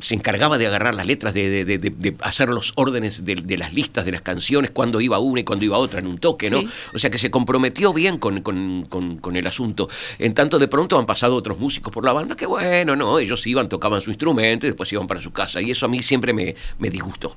se 0.00 0.14
encargaba 0.14 0.56
de 0.58 0.66
agarrar 0.66 0.94
las 0.94 1.06
letras, 1.06 1.34
de, 1.34 1.64
de- 1.64 1.78
de- 1.78 2.14
hacer 2.20 2.48
los 2.50 2.72
órdenes 2.76 3.24
de, 3.24 3.34
de 3.36 3.58
las 3.58 3.74
listas 3.74 4.04
de 4.04 4.12
las 4.12 4.22
canciones, 4.22 4.70
cuando 4.70 5.00
iba 5.00 5.18
una 5.18 5.40
y 5.40 5.44
cuando 5.44 5.64
iba 5.64 5.78
otra 5.78 6.00
en 6.00 6.06
un 6.06 6.18
toque, 6.18 6.50
¿no? 6.50 6.60
Sí. 6.60 6.68
O 6.94 6.98
sea 6.98 7.10
que 7.10 7.18
se 7.18 7.30
comprometió 7.30 7.92
bien 7.92 8.18
con, 8.18 8.40
con- 8.42 8.86
con- 8.88 9.16
con 9.18 9.36
el 9.36 9.46
asunto. 9.46 9.88
En 10.18 10.34
tanto 10.34 10.58
de 10.58 10.68
pronto 10.68 10.98
han 10.98 11.06
pasado 11.06 11.34
otros 11.34 11.58
músicos 11.58 11.92
por 11.92 12.04
la 12.04 12.12
banda 12.12 12.36
que 12.36 12.46
bueno, 12.46 12.94
no, 12.96 13.18
ellos 13.18 13.46
iban, 13.46 13.68
tocaban 13.68 14.00
su 14.00 14.10
instrumento 14.10 14.66
y 14.66 14.70
después 14.70 14.92
iban 14.92 15.06
para 15.06 15.20
su 15.20 15.32
casa. 15.32 15.60
Y 15.60 15.70
eso 15.70 15.86
a 15.86 15.88
mí 15.88 16.02
siempre 16.02 16.32
me, 16.32 16.54
me 16.78 16.90
disgustó. 16.90 17.36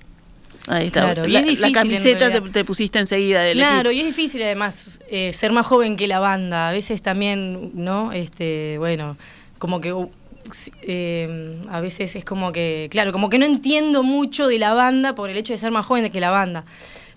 Ahí 0.68 0.88
está. 0.88 1.02
Claro, 1.14 1.28
y 1.28 1.32
la, 1.32 1.40
es 1.42 1.60
camiseta 1.74 2.42
te, 2.42 2.64
pusiste 2.64 2.98
enseguida 2.98 3.52
Claro, 3.52 3.92
y 3.92 4.00
es 4.00 4.06
difícil 4.06 4.42
además 4.44 5.02
eh, 5.10 5.34
ser 5.34 5.52
más 5.52 5.66
joven 5.66 5.98
que 5.98 6.08
la 6.08 6.20
banda. 6.20 6.70
A 6.70 6.72
veces 6.72 7.02
también, 7.02 7.72
¿no? 7.74 8.14
Este, 8.14 8.78
bueno, 8.78 9.18
como 9.60 9.82
que 9.82 9.94
eh, 10.82 11.58
a 11.70 11.82
veces 11.82 12.16
es 12.16 12.26
como 12.26 12.52
que, 12.52 12.88
claro, 12.92 13.12
como 13.12 13.30
que 13.30 13.38
no 13.38 13.46
entiendo 13.46 14.04
mucho 14.04 14.48
de 14.48 14.60
la 14.60 14.74
banda 14.74 15.16
por 15.16 15.30
el 15.30 15.38
hecho 15.38 15.54
de 15.54 15.58
ser 15.58 15.72
más 15.72 15.86
joven 15.86 16.10
que 16.12 16.20
la 16.20 16.30
banda. 16.30 16.66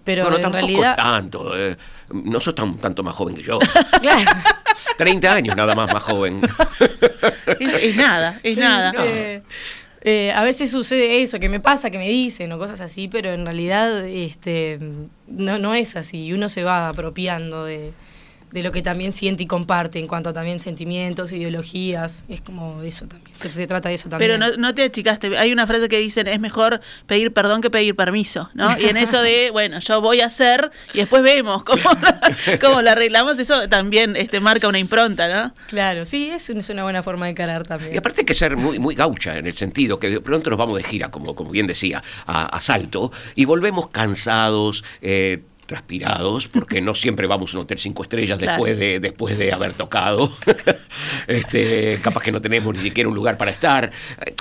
Pero 0.04 0.22
bueno, 0.22 0.36
en 0.36 0.42
tampoco 0.42 0.66
realidad. 0.66 0.96
tanto. 0.96 1.58
eh, 1.58 1.76
no 2.12 2.38
sos 2.40 2.54
tan, 2.54 2.76
tanto 2.76 3.02
más 3.02 3.14
joven 3.14 3.34
que 3.34 3.42
yo. 3.42 3.58
Claro. 4.00 4.30
30 4.96 5.32
años 5.32 5.56
nada 5.56 5.74
más 5.74 5.92
más 5.92 6.02
joven. 6.02 6.40
Es, 7.60 7.74
es 7.82 7.96
nada, 7.96 8.38
es 8.42 8.56
nada. 8.56 8.92
Eh, 9.04 9.42
eh, 10.02 10.32
a 10.32 10.42
veces 10.42 10.70
sucede 10.70 11.22
eso, 11.22 11.38
que 11.40 11.48
me 11.48 11.60
pasa, 11.60 11.90
que 11.90 11.98
me 11.98 12.08
dicen 12.08 12.52
o 12.52 12.58
cosas 12.58 12.80
así, 12.80 13.08
pero 13.08 13.32
en 13.32 13.44
realidad 13.46 14.04
este, 14.06 14.78
no, 15.26 15.58
no 15.58 15.74
es 15.74 15.96
así. 15.96 16.24
Y 16.26 16.32
uno 16.32 16.48
se 16.48 16.62
va 16.64 16.88
apropiando 16.88 17.64
de, 17.64 17.92
de 18.56 18.62
lo 18.62 18.72
que 18.72 18.80
también 18.80 19.12
siente 19.12 19.42
y 19.42 19.46
comparte 19.46 19.98
en 19.98 20.06
cuanto 20.06 20.30
a 20.30 20.32
también 20.32 20.60
sentimientos, 20.60 21.30
ideologías. 21.32 22.24
Es 22.28 22.40
como 22.40 22.80
eso 22.82 23.06
también. 23.06 23.30
Se, 23.36 23.52
se 23.52 23.66
trata 23.66 23.90
de 23.90 23.96
eso 23.96 24.08
también. 24.08 24.30
Pero 24.30 24.38
no, 24.38 24.56
no 24.56 24.74
te 24.74 24.82
achicaste. 24.84 25.36
Hay 25.36 25.52
una 25.52 25.66
frase 25.66 25.88
que 25.90 25.98
dicen, 25.98 26.26
es 26.26 26.40
mejor 26.40 26.80
pedir 27.06 27.32
perdón 27.34 27.60
que 27.60 27.68
pedir 27.68 27.94
permiso, 27.94 28.48
¿no? 28.54 28.78
Y 28.78 28.86
en 28.86 28.96
eso 28.96 29.20
de, 29.20 29.50
bueno, 29.52 29.78
yo 29.80 30.00
voy 30.00 30.22
a 30.22 30.26
hacer 30.26 30.70
y 30.94 30.98
después 30.98 31.22
vemos 31.22 31.64
cómo, 31.64 31.82
cómo 32.62 32.80
lo 32.80 32.90
arreglamos, 32.90 33.38
eso 33.38 33.68
también 33.68 34.16
este, 34.16 34.40
marca 34.40 34.68
una 34.68 34.78
impronta, 34.78 35.28
¿no? 35.28 35.52
Claro, 35.68 36.04
sí, 36.06 36.30
es, 36.30 36.48
un- 36.48 36.58
es 36.58 36.70
una 36.70 36.82
buena 36.84 37.02
forma 37.02 37.26
de 37.26 37.32
encarar 37.32 37.66
también. 37.66 37.92
Y 37.94 37.98
aparte 37.98 38.22
hay 38.22 38.24
que 38.26 38.34
ser 38.34 38.56
muy, 38.56 38.78
muy 38.78 38.94
gaucha 38.94 39.36
en 39.36 39.46
el 39.46 39.54
sentido 39.54 39.98
que 39.98 40.08
de 40.08 40.20
pronto 40.20 40.48
nos 40.50 40.58
vamos 40.58 40.78
de 40.78 40.82
gira, 40.84 41.10
como, 41.10 41.34
como 41.34 41.50
bien 41.50 41.66
decía, 41.66 42.02
a, 42.26 42.46
a 42.46 42.60
Salto, 42.62 43.12
y 43.34 43.44
volvemos 43.44 43.88
cansados, 43.88 44.82
eh, 45.02 45.42
transpirados, 45.66 46.48
porque 46.48 46.80
no 46.80 46.94
siempre 46.94 47.26
vamos 47.26 47.52
a 47.54 47.58
un 47.58 47.64
hotel 47.64 47.78
cinco 47.78 48.02
estrellas 48.04 48.38
Claro. 48.38 48.52
después, 48.64 48.78
de, 48.78 49.00
después 49.00 49.36
de 49.38 49.52
haber 49.52 49.72
tocado. 49.72 50.30
este, 51.26 51.98
capaz 52.02 52.22
que 52.22 52.32
no 52.32 52.40
tenemos 52.40 52.74
ni 52.74 52.80
siquiera 52.82 53.08
un 53.08 53.14
lugar 53.14 53.36
para 53.36 53.50
estar. 53.50 53.90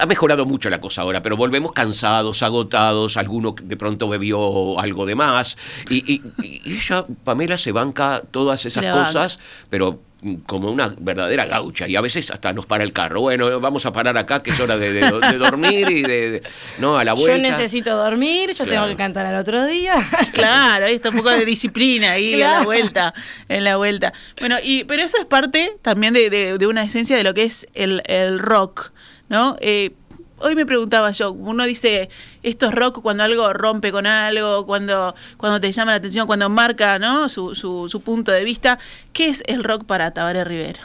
Ha 0.02 0.06
mejorado 0.06 0.46
mucho 0.46 0.70
la 0.70 0.80
cosa 0.82 1.02
ahora, 1.02 1.22
pero 1.22 1.38
volvemos 1.38 1.72
cansados, 1.72 2.44
agotados, 2.44 3.18
alguno 3.18 3.56
de 3.62 3.78
pronto 3.78 4.08
bebió 4.08 4.80
algo 4.80 5.06
de 5.06 5.16
más. 5.16 5.58
Y, 5.90 6.14
y- 6.14 6.22
y 6.42 6.76
ella, 6.76 7.06
Pamela, 7.24 7.58
se 7.58 7.72
banca 7.72 8.22
todas 8.32 8.66
esas 8.66 8.84
Le 8.84 8.92
banca. 8.92 9.06
cosas, 9.08 9.40
pero 9.70 10.02
como 10.46 10.72
una 10.72 10.94
verdadera 11.00 11.46
gaucha 11.46 11.88
y 11.88 11.96
a 11.96 12.02
veces 12.02 12.32
hasta 12.32 12.54
nos 12.54 12.66
para 12.66 12.84
el 12.84 12.94
carro. 12.94 13.22
Bueno, 13.22 13.60
vamos 13.60 13.86
a 13.86 13.92
parar 13.92 14.18
acá 14.18 14.42
que 14.44 14.52
es 14.52 14.60
hora 14.60 14.78
de, 14.78 14.92
de- 14.94 15.12
de 15.20 15.38
dormir 15.38 15.90
y 15.90 16.02
de, 16.02 16.32
de- 16.32 16.44
no 16.80 16.98
a 16.98 17.04
la 17.04 17.12
Yo 17.14 17.18
vuelta. 17.22 17.50
necesito 17.50 17.96
dormir, 17.96 18.50
yo 18.52 18.64
Claro. 18.66 18.72
tengo 18.72 18.88
que 18.88 18.96
cantar 18.96 19.26
al 19.26 19.36
otro 19.36 19.66
día. 19.66 19.96
Claro, 20.34 20.86
ahí 20.86 20.96
está 20.96 21.10
un 21.10 21.18
poco 21.18 21.30
de 21.30 21.46
disciplina 21.46 22.12
ahí 22.12 22.34
en 22.34 22.40
la 22.40 22.46
Claro. 22.48 22.66
vuelta, 22.66 23.14
en 23.50 23.64
la 23.64 23.78
vuelta. 23.78 24.14
Bueno, 24.40 24.58
y 24.64 24.84
pero 24.86 25.04
eso 25.04 25.18
es 25.18 25.26
parte 25.26 25.78
también 25.82 26.14
de, 26.14 26.30
de- 26.30 26.58
de 26.58 26.68
una 26.68 26.84
esencia 26.84 27.16
de 27.18 27.24
lo 27.24 27.34
que 27.34 27.44
es 27.44 27.68
el, 27.74 28.02
el 28.06 28.40
rock, 28.40 28.92
¿no? 29.30 29.56
Eh, 29.62 29.92
hoy 30.38 30.56
me 30.56 30.66
preguntaba 30.66 31.12
yo, 31.12 31.32
uno 31.32 31.64
dice, 31.66 32.10
esto 32.46 32.68
es 32.68 32.74
rock 32.74 33.02
cuando 33.02 33.24
algo 33.24 33.52
rompe 33.54 33.92
con 33.92 34.06
algo, 34.06 34.66
cuando, 34.66 35.16
cuando 35.38 35.60
te 35.60 35.72
llama 35.72 35.92
la 35.92 35.98
atención, 35.98 36.28
cuando 36.28 36.48
marca, 36.48 37.00
¿no? 37.00 37.28
Su, 37.28 37.56
su, 37.56 38.02
punto 38.02 38.32
de 38.32 38.44
vista. 38.44 38.78
¿Qué 39.14 39.30
es 39.30 39.44
el 39.48 39.64
rock 39.64 39.84
para 39.86 40.12
Tabaré 40.12 40.44
Rivero? 40.44 40.80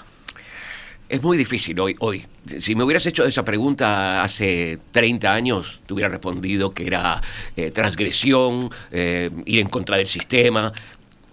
Es 1.08 1.22
muy 1.22 1.36
difícil 1.36 1.78
hoy, 1.78 1.94
hoy. 1.98 2.26
Si 2.58 2.74
me 2.74 2.82
hubieras 2.84 3.04
hecho 3.04 3.24
esa 3.26 3.44
pregunta 3.44 4.22
hace 4.22 4.78
30 4.92 5.34
años, 5.34 5.80
te 5.86 5.92
hubiera 5.92 6.08
respondido 6.08 6.72
que 6.72 6.86
era 6.86 7.20
eh, 7.56 7.70
transgresión, 7.70 8.70
eh, 8.90 9.28
ir 9.44 9.60
en 9.60 9.68
contra 9.68 9.98
del 9.98 10.06
sistema. 10.06 10.72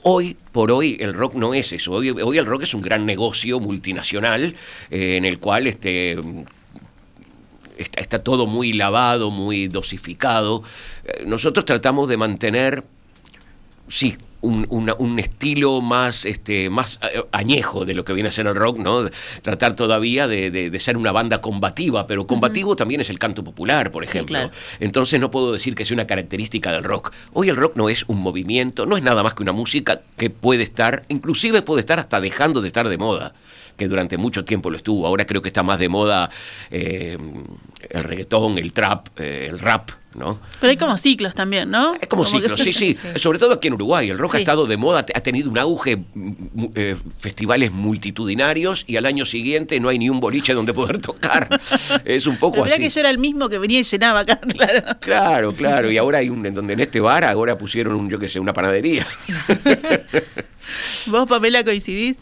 Hoy 0.03 0.35
por 0.51 0.71
hoy 0.71 0.97
el 0.99 1.13
rock 1.13 1.35
no 1.35 1.53
es 1.53 1.71
eso. 1.71 1.93
Hoy, 1.93 2.09
hoy 2.09 2.37
el 2.37 2.45
rock 2.45 2.63
es 2.63 2.73
un 2.73 2.81
gran 2.81 3.05
negocio 3.05 3.61
multinacional 3.61 4.55
eh, 4.89 5.15
en 5.15 5.23
el 5.23 5.39
cual 5.39 5.67
este, 5.67 6.17
está, 7.77 8.01
está 8.01 8.19
todo 8.19 8.47
muy 8.47 8.73
lavado, 8.73 9.29
muy 9.31 9.67
dosificado. 9.67 10.63
Eh, 11.03 11.23
nosotros 11.25 11.65
tratamos 11.65 12.07
de 12.09 12.17
mantener, 12.17 12.83
sí, 13.87 14.17
un, 14.39 14.67
una- 14.69 14.93
un 14.99 15.17
estilo 15.17 15.81
más, 15.81 16.23
este, 16.25 16.69
más 16.69 16.99
eh, 17.01 17.23
añejo 17.31 17.85
de 17.85 17.95
lo 17.95 18.05
que 18.05 18.13
viene 18.13 18.29
a 18.29 18.31
ser 18.31 18.45
el 18.45 18.53
rock, 18.55 18.77
¿no? 18.77 19.09
Tratar 19.41 19.75
todavía 19.75 20.27
de, 20.27 20.51
de- 20.51 20.69
de 20.69 20.79
ser 20.79 20.95
una 20.95 21.11
banda 21.11 21.41
combativa, 21.41 22.05
pero 22.05 22.27
combativo 22.27 22.75
también 22.75 23.01
es 23.01 23.09
el 23.09 23.17
canto 23.17 23.43
popular, 23.43 23.91
por 23.91 24.03
ejemplo. 24.03 24.35
claro. 24.35 24.51
Entonces 24.79 25.19
no 25.19 25.31
puedo 25.31 25.51
decir 25.51 25.73
que 25.73 25.85
sea 25.85 25.95
una 25.95 26.05
característica 26.05 26.71
del 26.71 26.83
rock. 26.83 27.11
Hoy 27.33 27.49
el 27.49 27.55
rock 27.55 27.75
no 27.77 27.89
es 27.89 28.05
un 28.07 28.19
movimiento, 28.19 28.85
no 28.85 28.95
es 28.95 29.03
nada 29.03 29.23
más 29.23 29.33
que 29.33 29.41
una 29.41 29.53
música 29.53 30.01
que 30.17 30.29
puede 30.29 30.61
estar, 30.63 31.03
inclusive 31.09 31.63
puede 31.63 31.79
estar 31.81 31.99
hasta 31.99 32.21
dejando 32.21 32.61
de 32.61 32.67
estar 32.67 32.87
de 32.87 32.97
moda 32.97 33.33
que 33.77 33.87
durante 33.87 34.17
mucho 34.17 34.43
tiempo 34.43 34.69
lo 34.69 34.77
estuvo. 34.77 35.05
Ahora 35.07 35.25
creo 35.25 35.41
que 35.41 35.47
está 35.49 35.63
más 35.63 35.79
de 35.79 35.87
moda 35.89 36.29
eh, 36.71 37.17
el 37.89 38.03
reggaetón, 38.03 38.57
el 38.57 38.73
trap, 38.73 39.07
eh, 39.19 39.47
el 39.49 39.59
rap, 39.59 39.91
¿no? 40.15 40.39
Pero 40.59 40.71
hay 40.71 40.77
como 40.77 40.97
ciclos 40.97 41.35
también, 41.35 41.69
¿no? 41.69 41.93
Es 42.01 42.07
como, 42.07 42.23
que- 42.23 42.29
ciclo, 42.31 42.57
sí, 42.57 42.73
sí, 42.73 42.93
Sí. 42.95 43.07
Sobre 43.17 43.37
todo 43.37 43.53
aquí 43.53 43.67
en 43.67 43.75
Uruguay. 43.75 44.09
El 44.09 44.17
rock 44.17 44.35
ha 44.35 44.39
estado 44.39 44.65
de 44.65 44.77
moda, 44.77 44.99
ha 45.13 45.21
tenido 45.21 45.49
un 45.51 45.57
auge, 45.59 45.97
mm, 45.97 46.33
eh, 46.73 46.95
festivales 47.19 47.71
multitudinarios 47.71 48.83
y 48.87 48.97
al 48.97 49.05
año 49.05 49.25
siguiente 49.25 49.79
no 49.79 49.89
hay 49.89 49.99
ni 49.99 50.09
un 50.09 50.19
boliche 50.19 50.53
donde 50.55 50.73
poder 50.73 50.99
tocar. 50.99 51.47
es 52.05 52.25
un 52.25 52.37
poco 52.37 52.65
así. 52.65 52.81
que 52.81 52.89
yo 52.89 52.99
era 52.99 53.11
el 53.11 53.19
mismo 53.19 53.47
que 53.47 53.59
venía 53.59 53.79
y 53.79 53.83
llenaba 53.83 54.21
acá, 54.21 54.39
claro. 54.49 54.83
Claro, 54.99 55.53
claro. 55.53 55.91
Y 55.91 55.97
ahora 55.97 56.17
hay 56.17 56.29
un, 56.29 56.43
en 56.45 56.55
donde 56.55 56.73
en 56.73 56.79
este 56.79 56.99
bar 56.99 57.23
ahora 57.23 57.57
pusieron 57.59 57.93
un, 57.95 58.09
yo 58.09 58.17
qué 58.17 58.27
sé, 58.27 58.39
una 58.39 58.53
panadería. 58.53 59.05
¿Vos, 61.05 61.29
Pamela, 61.29 61.63
coincidís? 61.63 62.17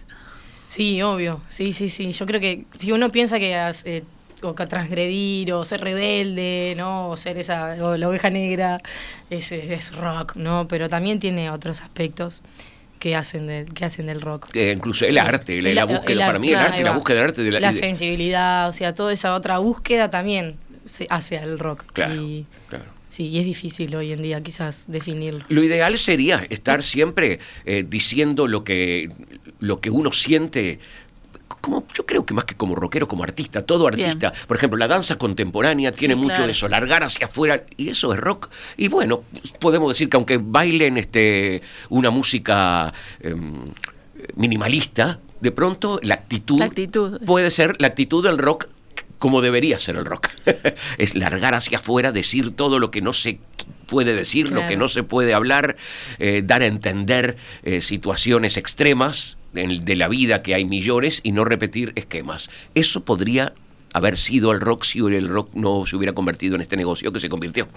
Sí, 0.66 1.02
obvio. 1.02 1.42
Sí, 1.48 1.74
sí, 1.74 1.90
sí. 1.90 2.12
Yo 2.12 2.26
creo 2.26 2.42
que 2.42 2.66
si 2.78 2.92
uno 2.92 3.12
piensa 3.12 3.40
que 3.40 3.56
hace- 3.56 4.04
o 4.44 4.54
que 4.54 4.66
transgredir 4.68 5.54
o 5.54 5.64
ser 5.64 5.82
rebelde, 5.82 6.74
¿no? 6.78 7.10
O 7.10 7.18
ser 7.18 7.38
esa 7.38 7.78
o 7.84 7.96
la 7.98 8.10
oveja 8.10 8.30
negra 8.30 8.80
es, 9.30 9.52
es 9.52 9.96
rock, 9.96 10.36
¿no? 10.36 10.68
Pero 10.68 10.90
también 10.90 11.20
tiene 11.20 11.50
otros 11.50 11.82
aspectos 11.82 12.42
que 13.00 13.16
hacen 13.16 13.48
del, 13.48 13.74
que 13.74 13.86
hacen 13.86 14.08
del 14.08 14.22
rock. 14.22 14.50
Eh, 14.54 14.74
incluso 14.76 15.06
el 15.06 15.18
arte, 15.18 15.62
la, 15.62 15.70
el 15.84 15.86
búsqueda, 15.88 16.26
para 16.26 16.40
mí 16.40 16.50
el 16.50 16.56
arte, 16.56 16.84
la 16.84 16.92
búsqueda 16.92 17.18
del 17.20 17.26
arte 17.30 17.44
de 17.44 17.52
la, 17.52 17.60
La 17.60 17.68
de- 17.72 17.74
sensibilidad, 17.74 18.68
o 18.68 18.72
sea, 18.72 18.94
toda 18.94 19.14
esa 19.14 19.36
otra 19.36 19.60
búsqueda 19.60 20.10
también 20.10 20.58
se 20.86 21.08
hace 21.10 21.38
al 21.38 21.58
rock. 21.60 21.86
Claro, 21.94 22.16
Y, 22.22 22.46
claro. 22.68 22.86
Sí, 23.16 23.28
y 23.30 23.40
es 23.40 23.46
difícil 23.46 23.96
hoy 23.96 24.12
en 24.12 24.22
día 24.22 24.42
quizás 24.44 24.86
definirlo. 24.88 25.46
Lo 25.48 25.64
ideal 25.64 25.98
sería 25.98 26.46
estar 26.50 26.84
siempre 26.84 27.40
eh, 27.66 27.86
diciendo 27.88 28.48
lo 28.48 28.64
que, 28.64 29.10
lo 29.60 29.80
que 29.80 29.90
uno 29.90 30.12
siente. 30.12 30.80
Como, 31.62 31.86
yo 31.94 32.06
creo 32.06 32.26
que 32.26 32.34
más 32.34 32.46
que 32.46 32.56
como 32.56 32.76
rockero, 32.76 33.08
como 33.08 33.24
artista, 33.24 33.66
todo 33.66 33.88
artista. 33.88 34.34
Por 34.48 34.58
ejemplo, 34.58 34.78
la 34.78 34.88
danza 34.88 35.18
contemporánea 35.18 35.92
tiene 35.92 36.16
mucho 36.16 36.36
claro. 36.36 36.46
de 36.46 36.52
eso, 36.52 36.68
largar 36.68 37.04
hacia 37.04 37.26
afuera, 37.26 37.64
y 37.78 37.90
eso 37.90 38.14
es 38.14 38.20
rock. 38.20 38.50
Y 38.78 38.88
bueno, 38.90 39.24
podemos 39.60 39.92
decir 39.94 40.10
que 40.10 40.18
aunque 40.18 40.38
bailen 40.38 40.98
este, 40.98 41.62
una 41.90 42.12
música 42.12 42.94
em, 43.20 43.72
minimalista, 44.36 45.20
de 45.40 45.52
pronto 45.52 46.00
la 46.04 46.16
actitud, 46.16 46.60
La 46.60 46.66
actitud. 46.66 47.20
puede 47.26 47.52
ser 47.52 47.76
la 47.80 47.88
actitud 47.88 48.24
del 48.24 48.38
rock 48.38 48.68
como 49.20 49.42
debería 49.42 49.80
ser 49.80 49.96
el 49.96 50.06
rock. 50.06 50.30
es 50.98 51.16
largar 51.16 51.54
hacia 51.54 51.78
afuera, 51.78 52.12
decir 52.12 52.52
todo 52.52 52.80
lo 52.80 52.92
que 52.92 53.02
no 53.02 53.14
se 53.14 53.40
puede 53.88 54.14
decir, 54.14 54.52
lo 54.52 54.66
que 54.68 54.78
no 54.78 54.88
se 54.88 55.04
puede 55.04 55.34
hablar, 55.34 55.76
eh, 56.20 56.42
dar 56.44 56.62
a 56.62 56.66
entender 56.66 57.38
eh, 57.64 57.82
situaciones 57.82 58.58
extremas 58.58 59.38
de, 59.54 59.80
de 59.82 59.96
la 59.96 60.08
vida 60.08 60.42
que 60.42 60.56
hay 60.56 60.66
millones 60.66 61.22
y 61.24 61.32
no 61.32 61.46
repetir 61.46 61.94
esquemas. 61.96 62.50
Eso 62.74 63.06
podría 63.06 63.54
haber 63.94 64.18
sido 64.18 64.52
el 64.52 64.60
rock 64.60 64.84
si 64.84 65.00
el 65.00 65.28
rock 65.30 65.54
no 65.54 65.86
se 65.86 65.96
hubiera 65.96 66.14
convertido 66.14 66.56
en 66.56 66.62
este 66.62 66.76
negocio 66.76 67.14
que 67.14 67.20
se 67.20 67.30
convirtió. 67.30 67.68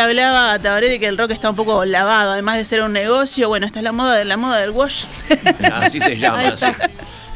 Hablaba 0.00 0.58
Tabaré 0.58 0.88
de 0.88 0.98
que 0.98 1.06
el 1.06 1.16
rock 1.18 1.30
está 1.32 1.50
un 1.50 1.56
poco 1.56 1.84
lavado, 1.84 2.32
además 2.32 2.56
de 2.56 2.64
ser 2.64 2.82
un 2.82 2.92
negocio. 2.92 3.48
Bueno, 3.48 3.66
esta 3.66 3.78
es 3.80 3.82
la 3.84 3.92
moda 3.92 4.14
de 4.16 4.24
la 4.24 4.36
moda 4.36 4.58
del 4.58 4.70
wash. 4.70 5.04
Así 5.72 6.00
se 6.00 6.16
llama, 6.16 6.56
sí, 6.56 6.66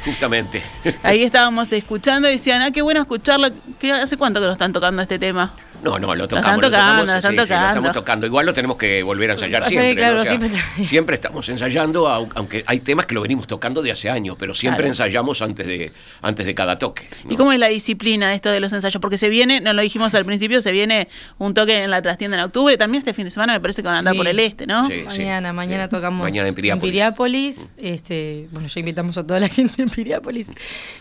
justamente. 0.04 0.62
Ahí 1.02 1.22
estábamos 1.24 1.70
escuchando 1.72 2.28
y 2.28 2.32
decían, 2.32 2.62
ah, 2.62 2.70
qué 2.70 2.82
bueno 2.82 3.00
escucharlo. 3.00 3.48
¿Qué- 3.78 3.92
¿Hace 3.92 4.16
cuánto 4.16 4.40
que 4.40 4.46
lo 4.46 4.52
están 4.52 4.72
tocando 4.72 5.02
este 5.02 5.18
tema? 5.18 5.52
No, 5.82 5.98
no, 5.98 6.14
lo 6.14 6.24
están 6.24 6.40
tocamos. 6.40 6.62
lo 6.62 6.70
tocando, 6.70 6.70
tocamos, 6.70 7.06
lo 7.06 7.12
están 7.16 7.30
sí, 7.32 7.36
sí, 7.46 7.52
lo 7.52 7.68
estamos 7.68 7.92
tocando. 7.92 8.26
Igual 8.26 8.46
lo 8.46 8.54
tenemos 8.54 8.76
que 8.76 9.02
volver 9.02 9.30
a 9.30 9.32
ensayar 9.34 9.64
Sí, 9.64 9.70
siempre. 9.72 9.96
claro, 9.96 10.14
¿no? 10.16 10.22
O 10.22 10.24
sea, 10.24 10.84
siempre 10.84 11.14
estamos 11.16 11.48
ensayando, 11.48 12.06
au- 12.08 12.30
aunque 12.36 12.62
hay 12.66 12.80
temas 12.80 13.06
que 13.06 13.14
lo 13.14 13.22
venimos 13.22 13.46
tocando 13.46 13.82
de 13.82 13.90
hace 13.92 14.08
años, 14.08 14.36
pero 14.38 14.54
siempre 14.54 14.78
Claro. 14.82 14.88
ensayamos 14.92 15.42
antes 15.42 15.66
de, 15.66 15.92
antes 16.22 16.46
de 16.46 16.54
cada 16.54 16.78
toque. 16.78 17.08
¿no? 17.24 17.32
¿Y 17.32 17.36
cómo 17.36 17.52
es 17.52 17.58
la 17.58 17.68
disciplina 17.68 18.34
esto 18.34 18.48
de 18.50 18.60
los 18.60 18.72
ensayos? 18.72 19.00
Porque 19.00 19.18
se 19.18 19.28
viene, 19.28 19.60
no 19.60 19.72
lo 19.72 19.82
dijimos 19.82 20.14
al 20.14 20.24
principio, 20.24 20.62
se 20.62 20.70
viene 20.72 21.08
un 21.38 21.52
toque 21.54 21.82
en 21.82 21.90
la 21.90 22.00
trastienda 22.00 22.36
en 22.38 22.44
octubre. 22.44 22.76
También 22.76 23.00
este 23.00 23.12
fin 23.14 23.24
de 23.24 23.30
semana 23.30 23.52
me 23.54 23.60
parece 23.60 23.82
que 23.82 23.86
van 23.88 23.96
a 23.96 23.98
andar 23.98 24.14
Sí. 24.14 24.18
por 24.18 24.28
el 24.28 24.38
este, 24.40 24.66
¿no? 24.66 24.86
Sí. 24.86 25.02
Mañana, 25.04 25.52
mañana 25.52 25.84
sí. 25.84 25.90
tocamos 25.90 26.22
Mañana 26.22 26.48
en 26.48 26.54
Piriápolis. 26.54 26.90
Piriápolis. 26.92 27.72
Este, 27.76 28.48
bueno, 28.52 28.68
ya 28.68 28.78
invitamos 28.80 29.18
a 29.18 29.26
toda 29.26 29.40
la 29.40 29.48
gente 29.48 29.82
en 29.82 29.90
Piriápolis. 29.90 30.48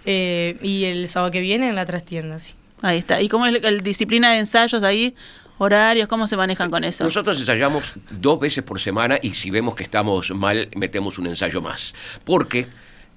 Eh, 0.06 0.58
y 0.64 0.86
el 0.86 1.08
sábado 1.08 1.32
que 1.32 1.42
viene 1.42 1.70
en 1.70 1.76
la 1.76 1.86
trastienda, 1.86 2.40
sí. 2.40 2.54
Ahí 2.82 3.00
está. 3.00 3.22
¿Y 3.22 3.30
cómo 3.30 3.46
es 3.46 3.62
la 3.62 3.72
disciplina 3.72 4.32
de 4.32 4.40
ensayos 4.40 4.84
ahí? 4.84 5.16
¿Horarios? 5.58 6.08
¿Cómo 6.08 6.26
se 6.28 6.36
manejan 6.36 6.72
con 6.72 6.84
eso? 6.84 7.04
Nosotros 7.04 7.38
ensayamos 7.40 7.94
dos 8.10 8.40
veces 8.40 8.64
por 8.64 8.80
semana 8.80 9.20
y 9.22 9.36
si 9.36 9.52
vemos 9.52 9.76
que 9.76 9.84
estamos 9.84 10.32
mal, 10.32 10.70
metemos 10.76 11.20
un 11.20 11.28
ensayo 11.28 11.62
más. 11.62 11.94
Porque 12.24 12.68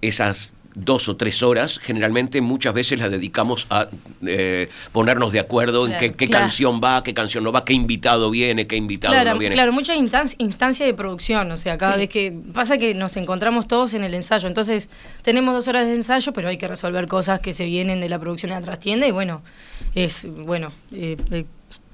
esas 0.03 0.53
dos 0.77 1.09
o 1.09 1.17
tres 1.17 1.43
horas, 1.45 1.79
generalmente 1.79 2.41
muchas 2.41 2.75
veces 2.75 2.99
las 2.99 3.09
dedicamos 3.11 3.67
a 3.71 3.89
eh, 4.27 4.69
ponernos 4.91 5.33
de 5.33 5.39
acuerdo 5.39 5.85
en 5.87 5.93
Claro, 5.93 6.01
qué, 6.01 6.13
qué 6.15 6.27
claro. 6.27 6.45
canción 6.47 6.81
va, 6.83 7.03
qué 7.05 7.15
canción 7.15 7.45
no 7.45 7.53
va, 7.53 7.65
qué 7.65 7.75
invitado 7.75 8.29
viene, 8.31 8.67
qué 8.67 8.75
invitado 8.77 9.15
Claro, 9.15 9.35
no 9.35 9.39
viene. 9.39 9.55
claro, 9.55 9.73
mucha 9.73 9.95
instan- 9.95 10.35
instancia 10.39 10.85
de 10.85 10.93
producción, 10.93 11.49
o 11.53 11.57
sea, 11.57 11.79
cada 11.79 11.93
Sí. 11.95 11.99
vez 12.01 12.09
que 12.09 12.33
pasa 12.53 12.77
que 12.77 12.93
nos 12.95 13.17
encontramos 13.17 13.69
todos 13.69 13.95
en 13.95 14.03
el 14.03 14.15
ensayo, 14.15 14.49
entonces 14.49 14.91
tenemos 15.23 15.55
dos 15.55 15.69
horas 15.69 15.87
de 15.87 15.95
ensayo, 15.95 16.33
pero 16.33 16.49
hay 16.49 16.57
que 16.59 16.67
resolver 16.67 17.07
cosas 17.07 17.39
que 17.39 17.53
se 17.53 17.67
vienen 17.67 18.01
de 18.01 18.09
la 18.09 18.19
producción 18.19 18.51
de 18.51 18.57
la 18.57 18.63
trastienda 18.63 19.07
y 19.07 19.13
bueno, 19.13 19.43
es 19.95 20.27
bueno 20.45 20.73
eh, 20.93 21.17
eh, 21.31 21.45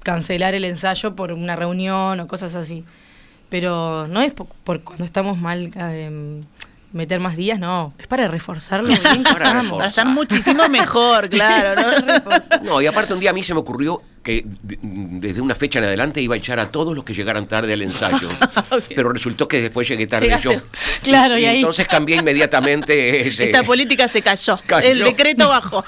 cancelar 0.01 0.55
el 0.55 0.65
ensayo 0.65 1.15
por 1.15 1.33
una 1.33 1.55
reunión 1.55 2.19
o 2.19 2.27
cosas 2.27 2.55
así, 2.55 2.83
pero 3.49 4.07
no 4.07 4.21
es 4.21 4.33
por, 4.33 4.47
por 4.47 4.81
cuando 4.81 5.05
estamos 5.05 5.37
mal 5.37 5.69
eh, 5.75 6.41
meter 6.93 7.19
más 7.19 7.35
días, 7.37 7.59
no, 7.59 7.93
es 7.97 8.07
para 8.07 8.27
reforzar 8.27 8.81
lo 8.81 8.87
bien 8.87 9.01
Para 9.01 9.13
estamos. 9.21 9.33
Para 9.33 9.61
reforzar. 9.61 9.87
estar 9.89 10.05
muchísimo 10.07 10.67
mejor, 10.69 11.29
claro. 11.29 11.99
¿no? 12.01 12.63
No, 12.63 12.81
y 12.81 12.85
aparte 12.87 13.13
un 13.13 13.19
día 13.19 13.29
a 13.29 13.33
mí 13.33 13.43
se 13.43 13.53
me 13.53 13.59
ocurrió 13.61 14.01
que 14.23 14.45
de- 14.61 14.77
desde 14.83 15.41
una 15.41 15.55
fecha 15.55 15.79
en 15.79 15.85
adelante 15.85 16.21
iba 16.21 16.35
a 16.35 16.37
echar 16.37 16.59
a 16.59 16.69
todos 16.69 16.93
los 16.95 17.03
que 17.03 17.13
llegaran 17.13 17.47
tarde 17.47 17.73
al 17.73 17.81
ensayo. 17.81 18.29
pero 18.95 19.09
resultó 19.11 19.47
que 19.47 19.61
después 19.61 19.87
llegué 19.87 20.05
tarde 20.05 20.25
Llegaste. 20.27 20.53
yo. 20.55 20.61
Claro, 21.01 21.37
y 21.39 21.45
ahí- 21.45 21.57
entonces 21.57 21.87
cambié 21.87 22.17
inmediatamente 22.17 23.27
ese. 23.27 23.45
Esta 23.45 23.63
política 23.63 24.07
se 24.07 24.21
cayó. 24.21 24.57
Cayó. 24.65 24.87
El 24.87 24.99
decreto 24.99 25.47
bajó. 25.49 25.83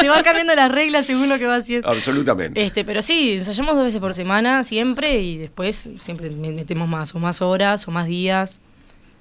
Te 0.00 0.08
va 0.08 0.22
cambiando 0.22 0.54
las 0.54 0.70
reglas 0.72 1.06
según 1.06 1.28
lo 1.28 1.38
que 1.38 1.46
va 1.46 1.56
haciendo. 1.56 1.88
Absolutamente. 1.88 2.64
Este, 2.64 2.84
pero 2.84 3.02
sí, 3.02 3.32
ensayamos 3.32 3.74
dos 3.74 3.84
veces 3.84 4.00
por 4.00 4.14
semana 4.14 4.64
siempre 4.64 5.18
y 5.18 5.36
después 5.36 5.90
siempre 5.98 6.30
me- 6.30 6.52
metemos 6.52 6.88
más 6.88 7.14
o 7.14 7.18
más 7.18 7.42
horas 7.42 7.86
o 7.88 7.90
más 7.90 8.06
días. 8.06 8.60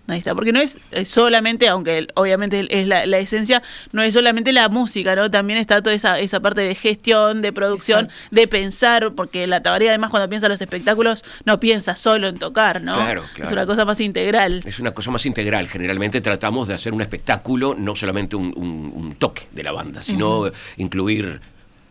Ahí 0.09 0.19
está, 0.19 0.33
porque 0.35 0.51
no 0.51 0.59
es 0.59 0.77
solamente, 1.05 1.67
aunque 1.67 2.07
obviamente 2.15 2.67
es 2.69 2.87
la, 2.87 3.05
la 3.05 3.17
esencia, 3.19 3.61
no 3.91 4.01
es 4.01 4.13
solamente 4.13 4.51
la 4.51 4.67
música, 4.69 5.15
¿no? 5.15 5.29
También 5.29 5.59
está 5.59 5.81
toda 5.81 5.95
esa, 5.95 6.19
esa 6.19 6.39
parte 6.39 6.61
de 6.61 6.75
gestión, 6.75 7.41
de 7.41 7.53
producción, 7.53 8.05
Exacto. 8.05 8.27
de 8.31 8.47
pensar, 8.47 9.11
porque 9.15 9.47
la 9.47 9.61
tabaría 9.61 9.89
además 9.89 10.09
cuando 10.09 10.27
piensa 10.29 10.47
en 10.47 10.51
los 10.51 10.61
espectáculos 10.61 11.23
no 11.45 11.59
piensa 11.59 11.95
solo 11.95 12.27
en 12.27 12.37
tocar, 12.39 12.81
¿no? 12.81 12.93
Claro, 12.95 13.23
Es 13.25 13.31
claro. 13.31 13.51
una 13.53 13.65
cosa 13.65 13.85
más 13.85 13.99
integral. 13.99 14.61
Es 14.65 14.79
una 14.79 14.91
cosa 14.91 15.11
más 15.11 15.25
integral. 15.25 15.67
Generalmente 15.67 16.21
tratamos 16.21 16.67
de 16.67 16.73
hacer 16.73 16.93
un 16.93 17.01
espectáculo, 17.01 17.75
no 17.77 17.95
solamente 17.95 18.35
un, 18.35 18.53
un- 18.55 18.91
un 18.95 19.13
toque 19.15 19.47
de 19.51 19.63
la 19.63 19.71
banda, 19.71 20.01
sino 20.03 20.49
incluir 20.77 21.39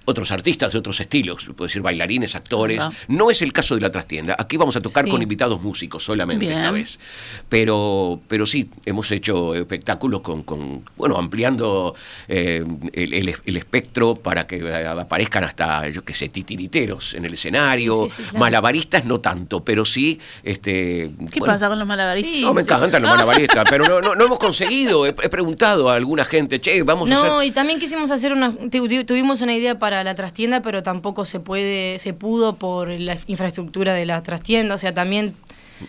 otros 0.08 0.30
artistas 0.30 0.72
de 0.72 0.78
otros 0.78 0.98
estilos, 1.00 1.44
puedo 1.56 1.66
decir 1.68 1.82
bailarines, 1.82 2.34
actores. 2.34 2.80
Ajá. 2.80 2.90
No 3.08 3.30
es 3.30 3.42
el 3.42 3.52
caso 3.52 3.74
de 3.74 3.80
la 3.82 3.92
trastienda. 3.92 4.34
Aquí 4.38 4.56
vamos 4.56 4.74
a 4.76 4.80
tocar 4.80 5.04
Sí. 5.04 5.10
con 5.10 5.20
invitados 5.22 5.60
músicos 5.62 6.02
solamente 6.04 6.46
Bien. 6.46 6.58
esta 6.58 6.70
vez. 6.70 6.98
Pero, 7.48 8.20
pero 8.28 8.46
sí, 8.46 8.68
hemos 8.86 9.10
hecho 9.10 9.54
espectáculos 9.54 10.20
con, 10.22 10.42
con, 10.42 10.82
bueno, 10.96 11.16
ampliando 11.18 11.94
eh, 12.28 12.64
el, 12.92 13.14
el- 13.14 13.36
el 13.44 13.56
espectro 13.56 14.14
para 14.16 14.46
que 14.46 14.56
eh, 14.56 14.86
aparezcan 14.86 15.44
hasta, 15.44 15.88
yo 15.88 16.04
qué 16.04 16.14
sé, 16.14 16.28
titiriteros 16.28 17.14
en 17.14 17.24
el 17.24 17.34
escenario, 17.34 18.04
Sí, 18.04 18.08
sí, 18.10 18.16
sí, 18.16 18.22
claro. 18.24 18.38
malabaristas 18.38 19.04
no 19.04 19.20
tanto, 19.20 19.64
pero 19.64 19.84
sí, 19.84 20.18
este. 20.42 21.10
¿Qué 21.30 21.38
bueno, 21.40 21.54
pasa 21.54 21.68
con 21.68 21.78
los 21.78 21.86
malabaristas? 21.88 22.40
No, 22.42 22.54
me 22.54 22.62
encantan 22.62 23.02
los 23.02 23.10
malabaristas, 23.10 23.64
pero 23.70 23.84
no, 23.86 24.00
no, 24.00 24.14
no 24.14 24.24
hemos 24.24 24.38
conseguido. 24.38 25.06
He, 25.06 25.10
he 25.10 25.28
preguntado 25.28 25.90
a 25.90 25.94
alguna 25.94 26.24
gente, 26.24 26.60
che, 26.60 26.82
vamos 26.82 27.10
a 27.10 27.14
No, 27.14 27.38
hacer. 27.38 27.48
y 27.48 27.50
también 27.52 27.78
quisimos 27.78 28.10
hacer 28.10 28.32
una 28.32 28.52
tu- 28.52 28.88
tu- 28.88 29.04
tuvimos 29.04 29.40
una 29.40 29.54
idea 29.54 29.78
para 29.78 29.97
la 30.04 30.14
trastienda, 30.14 30.60
pero 30.62 30.82
tampoco 30.82 31.24
se 31.24 31.40
puede 31.40 31.98
se 31.98 32.12
pudo 32.12 32.56
por 32.56 32.88
la 32.88 33.16
infraestructura 33.26 33.94
de 33.94 34.06
la 34.06 34.22
trastienda, 34.22 34.74
o 34.74 34.78
sea, 34.78 34.92
también 34.94 35.34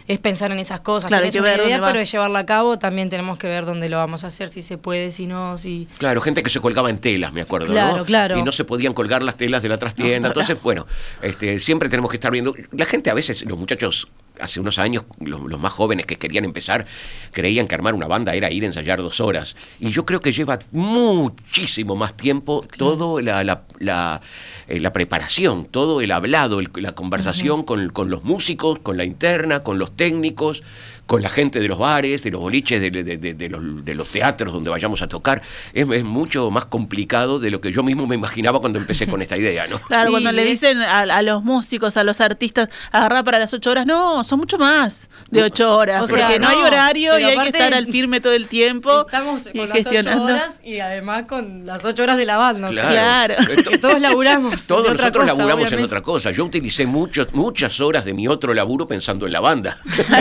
es 0.08 0.19
pensar 0.19 0.52
en 0.52 0.60
esas 0.60 0.82
cosas. 0.82 1.08
Claro, 1.08 1.26
hay 1.26 1.32
que 1.32 1.39
una 1.39 1.50
ver 1.52 1.62
idea, 1.65 1.82
pero 1.82 2.00
de 2.00 2.06
llevarla 2.06 2.39
a 2.39 2.45
cabo 2.45 2.78
también 2.80 3.10
tenemos 3.10 3.38
que 3.38 3.48
ver 3.48 3.65
dónde 3.65 3.89
lo 3.89 3.98
vamos 3.98 4.24
a 4.24 4.28
hacer, 4.28 4.50
si 4.50 4.62
se 4.62 4.78
puede, 4.78 5.12
si 5.12 5.26
no, 5.26 5.58
si 5.58 5.88
Claro, 5.98 6.22
gente 6.22 6.43
que 6.43 6.50
se 6.50 6.60
colgaba 6.60 6.89
en 6.89 7.00
telas, 7.00 7.34
me 7.34 7.41
acuerdo, 7.41 7.72
Claro, 7.74 7.98
¿no? 7.98 8.06
claro. 8.06 8.38
Y 8.38 8.43
no 8.43 8.52
se 8.52 8.65
podían 8.65 8.93
colgar 8.93 9.24
las 9.24 9.36
telas 9.36 9.63
de 9.63 9.69
la 9.69 9.78
trastienda. 9.78 10.28
Entonces, 10.28 10.62
bueno, 10.62 10.86
este, 11.22 11.60
siempre 11.60 11.89
tenemos 11.89 12.12
que 12.12 12.17
estar 12.17 12.32
viendo. 12.32 12.54
La 12.72 12.86
gente 12.86 13.10
a 13.10 13.13
veces, 13.13 13.43
los 13.45 13.58
muchachos, 13.58 14.08
hace 14.39 14.60
unos 14.60 14.80
años, 14.80 15.04
los, 15.19 15.41
los 15.41 15.60
más 15.60 15.71
jóvenes 15.73 16.06
que 16.06 16.17
querían 16.17 16.45
empezar, 16.45 16.86
creían 17.32 17.67
que 17.67 17.75
armar 17.75 17.93
una 17.93 18.08
banda 18.08 18.34
era 18.36 18.52
ir 18.52 18.63
a 18.63 18.67
ensayar 18.67 18.99
dos 18.99 19.19
horas. 19.19 19.56
Y 19.80 19.89
yo 19.89 20.06
creo 20.06 20.21
que 20.21 20.32
lleva 20.32 20.60
muchísimo 20.71 21.95
más 21.95 22.15
tiempo 22.15 22.65
todo 22.78 23.21
la, 23.21 23.43
la, 23.43 23.63
la, 23.80 24.21
eh, 24.67 24.80
la 24.80 24.93
preparación, 24.93 25.65
todo 25.65 26.02
el 26.02 26.12
hablado, 26.12 26.60
el- 26.60 26.69
la 26.75 26.93
conversación 26.93 27.63
con, 27.63 27.89
con 27.89 28.10
los 28.10 28.23
músicos, 28.23 28.80
con 28.80 28.97
la 28.97 29.04
interna, 29.04 29.63
con 29.63 29.78
los 29.80 29.95
técnicos 29.95 30.63
con 31.10 31.24
la 31.24 31.30
gente 31.30 31.60
de 31.60 31.67
los 31.67 31.80
bares, 31.80 32.22
de 32.22 32.30
los 32.30 32.39
boliches, 32.39 32.80
de, 32.80 32.91
de- 32.91 33.04
de- 33.17 33.34
de 33.34 33.50
los, 33.50 33.84
de 33.84 33.95
los 33.95 34.08
teatros 34.10 34.54
donde 34.54 34.69
vayamos 34.69 35.02
a 35.02 35.08
tocar, 35.08 35.41
es, 35.74 35.89
es 35.89 36.04
mucho 36.04 36.52
más 36.52 36.65
complicado 36.65 37.39
de 37.39 37.50
lo 37.50 37.60
que 37.62 37.72
yo 37.72 37.82
mismo 37.82 38.06
me 38.06 38.13
imaginaba 38.13 38.60
cuando 38.60 38.78
empecé 38.78 39.08
con 39.08 39.19
esta 39.24 39.36
idea, 39.36 39.65
¿no? 39.65 39.80
Claro, 39.88 40.10
Sí, 40.10 40.12
cuando 40.12 40.32
le 40.32 40.45
dicen 40.45 40.80
a, 40.84 41.00
a 41.02 41.22
los 41.24 41.43
músicos, 41.43 41.98
a 41.98 42.04
los 42.04 42.22
artistas, 42.22 42.69
agarrar 42.91 43.24
para 43.24 43.39
las 43.39 43.52
ocho 43.56 43.72
horas, 43.72 43.88
no, 43.88 44.24
son 44.24 44.38
mucho 44.38 44.60
más 44.60 45.10
de 45.32 45.41
ocho 45.41 45.76
horas, 45.76 46.04
O 46.04 46.08
sea, 46.08 46.28
porque 46.28 46.39
no, 46.39 46.48
hay 46.48 46.58
no, 46.58 46.67
horario 46.67 47.17
y 47.19 47.24
hay 47.24 47.38
que 47.39 47.48
estar 47.50 47.74
al 47.74 47.88
firme 47.88 48.22
todo 48.22 48.34
el 48.34 48.48
tiempo 48.48 49.02
estamos 49.08 49.48
y 49.52 49.58
con 49.58 49.67
las 49.69 49.80
ocho 49.80 49.89
gestionando. 49.89 50.26
horas 50.26 50.62
y 50.63 50.80
además 50.80 51.24
con 51.28 51.65
las 51.65 51.84
ocho 51.86 52.04
horas 52.04 52.17
de 52.17 52.26
la 52.28 52.38
banda. 52.38 52.69
o 52.69 52.74
sea, 52.74 52.88
Claro. 52.88 53.36
que 53.67 53.80
todos 53.80 54.00
laburamos. 54.00 54.67
Todos 54.67 54.82
otra 54.84 54.93
nosotros 55.10 55.24
cosa, 55.24 55.36
laburamos 55.38 55.72
en 55.72 55.82
otra 55.82 56.02
cosa. 56.02 56.30
Yo 56.30 56.45
utilicé 56.45 56.86
muchos, 56.86 57.34
muchas 57.34 57.80
horas 57.82 58.06
de 58.06 58.13
mi 58.13 58.28
otro 58.28 58.54
laburo 58.54 58.88
pensando 58.88 59.26
en 59.26 59.34
la 59.34 59.39
banda. 59.39 59.78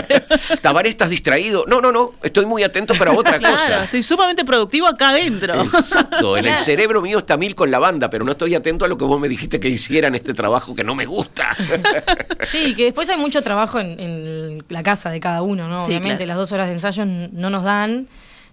Tabaré, 0.78 0.90
¿estás 0.90 1.10
distraído? 1.10 1.64
No, 1.66 1.80
no, 1.80 1.90
no, 1.90 2.12
estoy 2.22 2.46
muy 2.46 2.62
atento 2.62 2.94
para 2.94 3.12
otra 3.12 3.38
Claro, 3.40 3.56
cosa. 3.56 3.84
estoy 3.84 4.02
sumamente 4.04 4.44
productivo 4.44 4.86
acá 4.86 5.08
adentro. 5.08 5.60
Exacto, 5.64 6.36
en 6.36 6.46
el 6.46 6.54
cerebro 6.56 7.02
mío 7.02 7.18
está 7.18 7.36
mil 7.36 7.56
con 7.56 7.68
la 7.72 7.80
banda, 7.80 8.08
pero 8.10 8.24
no 8.24 8.30
estoy 8.30 8.54
atento 8.54 8.84
a 8.84 8.88
lo 8.88 8.96
que 8.96 9.04
vos 9.04 9.18
me 9.20 9.28
dijiste 9.28 9.58
que 9.58 9.68
hiciera 9.68 10.06
en 10.06 10.14
este 10.14 10.34
trabajo 10.34 10.76
que 10.76 10.84
no 10.84 10.94
me 10.94 11.04
gusta. 11.06 11.48
Sí, 12.46 12.74
que 12.74 12.84
después 12.84 13.10
hay 13.10 13.16
mucho 13.18 13.42
trabajo 13.42 13.78
en, 13.80 13.98
en 14.00 14.64
la 14.68 14.82
casa 14.82 15.10
de 15.10 15.20
cada 15.20 15.42
uno, 15.42 15.68
¿no? 15.68 15.80
Sí, 15.82 15.88
Obviamente 15.88 16.24
claro. 16.24 16.28
las 16.28 16.36
dos 16.38 16.52
horas 16.52 16.68
de 16.68 16.74
ensayo 16.74 17.04
no 17.04 17.50
nos 17.50 17.64
dan, 17.64 18.06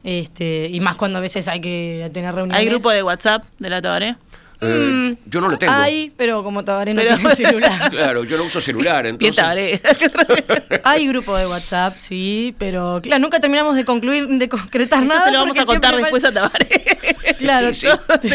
este, 0.04 0.70
y 0.72 0.80
más 0.82 0.96
cuando 0.96 1.20
a 1.20 1.22
veces 1.22 1.48
hay 1.48 1.62
que 1.62 2.10
tener 2.14 2.34
reuniones. 2.34 2.60
¿Hay 2.60 2.68
grupo 2.68 2.90
de 2.90 3.04
WhatsApp 3.04 3.44
de 3.60 3.70
la 3.70 3.82
Tabaré? 3.82 4.16
Eh, 4.62 5.16
yo 5.26 5.42
no 5.42 5.50
lo 5.50 5.58
tengo. 5.58 5.74
Hay, 5.74 6.12
pero 6.16 6.44
como 6.44 6.64
Tabaré 6.64 6.94
no 6.94 7.02
Pero- 7.02 7.16
tiene 7.18 7.36
celular. 7.36 7.92
Claro, 7.92 8.24
yo 8.24 8.38
no 8.38 8.44
uso 8.46 8.62
celular, 8.62 9.06
entonces. 9.06 9.36
Tabaré. 9.36 9.82
Hay 10.84 11.08
grupo 11.08 11.36
de 11.38 11.48
WhatsApp, 11.48 11.98
sí, 11.98 12.56
pero 12.58 13.00
claro, 13.02 13.22
nunca 13.22 13.40
terminamos 13.40 13.76
de 13.76 13.86
concluir, 13.86 14.28
de 14.28 14.50
concretar 14.50 15.02
Esto 15.04 15.14
nada. 15.14 15.26
se 15.26 15.32
lo 15.32 15.40
vamos 15.40 15.58
a 15.58 15.66
contar 15.66 15.96
después 15.96 16.24
a 16.26 16.32
Tabaré. 16.32 16.84
Claro, 17.40 17.74
Sí, 17.74 17.88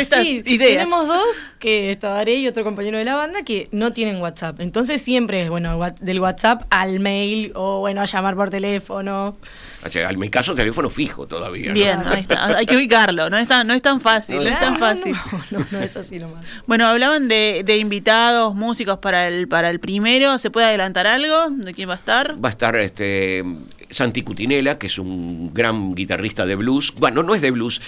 sí. 0.04 0.42
Ideas. 0.44 0.72
tenemos 0.72 1.06
dos, 1.06 1.24
que 1.59 1.92
es 1.92 1.98
Tabaré 1.98 2.35
y 2.35 2.46
otro 2.48 2.64
compañero 2.64 2.98
de 2.98 3.04
la 3.04 3.14
banda, 3.14 3.42
que 3.44 3.66
no 3.72 3.92
tienen 3.94 4.20
WhatsApp. 4.20 4.61
Entonces 4.61 5.00
siempre 5.00 5.44
es, 5.44 5.48
bueno, 5.48 5.80
del 6.00 6.20
WhatsApp 6.20 6.64
al 6.70 7.00
mail 7.00 7.50
o, 7.54 7.80
bueno, 7.80 8.02
a 8.02 8.04
llamar 8.04 8.35
por 8.37 8.50
teléfono. 8.50 9.38
O 9.87 9.90
sea, 9.90 10.11
en 10.11 10.18
mi 10.18 10.28
caso, 10.28 10.54
teléfono 10.54 10.90
fijo 10.90 11.26
todavía. 11.26 11.68
¿no? 11.68 11.74
Bien, 11.74 12.02
ahí 12.06 12.20
está. 12.22 12.44
Hay 12.59 12.66
que 12.66 12.76
ubicarlo, 12.76 13.30
no 13.30 13.38
es 13.38 13.48
tan, 13.48 13.66
no 13.66 13.72
es 13.74 13.80
tan 13.80 14.00
fácil, 14.02 14.37
no, 14.37 14.42
es 14.42 14.61
tan 14.61 14.74
No, 14.74 14.78
fácil. 14.78 15.16
No, 15.50 15.59
no, 15.61 15.66
no 15.70 15.80
es 15.80 15.96
así 15.96 16.10
nomás. 16.18 16.44
Bueno, 16.66 16.87
hablaban 16.87 17.29
de, 17.29 17.62
de 17.64 17.79
invitados, 17.79 18.55
músicos 18.55 18.99
para 18.99 19.29
el, 19.29 19.49
para 19.49 19.70
el 19.70 19.81
primero. 19.81 20.38
¿Se 20.38 20.51
puede 20.51 20.66
adelantar 20.66 21.07
algo? 21.07 21.51
¿De 21.51 21.73
quién 21.73 21.88
va 21.88 21.94
a 21.94 21.99
estar? 21.99 22.42
Va 22.42 22.49
a 22.49 22.53
estar 22.53 22.77
este 22.77 23.44
Santi 23.90 24.23
Cutinela, 24.23 24.79
que 24.79 24.87
es 24.87 24.99
un 24.99 25.53
gran 25.53 25.94
guitarrista 25.94 26.46
de 26.46 26.55
blues. 26.55 26.94
Bueno, 26.99 27.23
no 27.23 27.35
es 27.35 27.42
de 27.42 27.51
blues. 27.51 27.83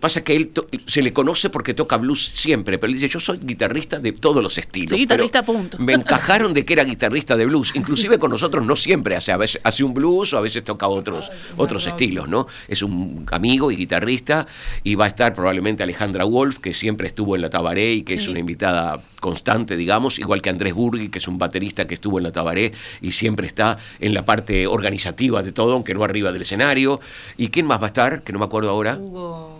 Pasa 0.00 0.22
que 0.22 0.36
él 0.36 0.52
se 0.86 1.02
le 1.02 1.12
conoce 1.12 1.50
porque 1.50 1.74
toca 1.74 1.96
blues 1.96 2.32
siempre, 2.34 2.78
pero 2.78 2.92
él 2.92 2.98
dice, 2.98 3.08
yo 3.08 3.20
soy 3.20 3.38
guitarrista 3.42 3.98
de 3.98 4.12
todos 4.12 4.42
los 4.42 4.58
estilos. 4.58 4.90
Soy 4.90 5.00
guitarrista, 5.00 5.42
pero 5.42 5.58
punto. 5.58 5.78
Me 5.78 5.94
encajaron 5.94 6.52
de 6.54 6.64
que 6.64 6.74
era 6.74 6.84
guitarrista 6.84 7.36
de 7.36 7.46
blues. 7.46 7.72
Inclusive 7.74 8.18
con 8.18 8.30
nosotros 8.30 8.64
no 8.64 8.76
siempre 8.76 9.16
hace, 9.16 9.32
a 9.32 9.36
veces 9.36 9.60
hace 9.64 9.84
un 9.84 9.94
blues 9.94 10.32
o 10.32 10.38
a 10.38 10.40
veces 10.40 10.64
toca 10.64 10.86
otros, 10.88 11.30
otros 11.56 11.86
estilos, 11.86 12.28
¿no? 12.28 12.46
Es 12.68 12.82
un 12.82 13.26
amigo 13.30 13.70
y 13.70 13.76
guitarrista 13.76 14.46
y 14.82 14.94
va 14.94 15.06
a 15.06 15.08
estar 15.08 15.34
probablemente 15.34 15.82
Alejandra 15.82 16.24
Wolf, 16.24 16.58
que 16.58 16.74
siempre 16.74 17.08
estuvo 17.08 17.36
en 17.36 17.42
la 17.42 17.50
Tabaré 17.50 17.92
y 17.92 18.02
que 18.02 18.14
es 18.14 18.28
una 18.28 18.38
invitada 18.38 19.00
constante, 19.20 19.76
digamos, 19.76 20.18
igual 20.18 20.42
que 20.42 20.50
Andrés 20.50 20.74
Burgui, 20.74 21.08
que 21.08 21.18
es 21.18 21.28
un 21.28 21.38
baterista 21.38 21.86
que 21.86 21.94
estuvo 21.94 22.18
en 22.18 22.24
la 22.24 22.32
Tabaré 22.32 22.72
y 23.00 23.12
siempre 23.12 23.46
está 23.46 23.78
en 24.00 24.14
la 24.14 24.24
parte 24.24 24.66
organizativa 24.66 25.42
de 25.42 25.52
todo, 25.52 25.72
aunque 25.72 25.94
no 25.94 26.04
arriba 26.04 26.32
del 26.32 26.42
escenario. 26.42 27.00
¿Y 27.36 27.48
quién 27.48 27.66
más 27.66 27.80
va 27.80 27.84
a 27.84 27.88
estar? 27.88 28.22
Que 28.22 28.32
no 28.32 28.38
me 28.38 28.44
acuerdo 28.44 28.70
ahora. 28.70 28.98
Hugo. 28.98 29.55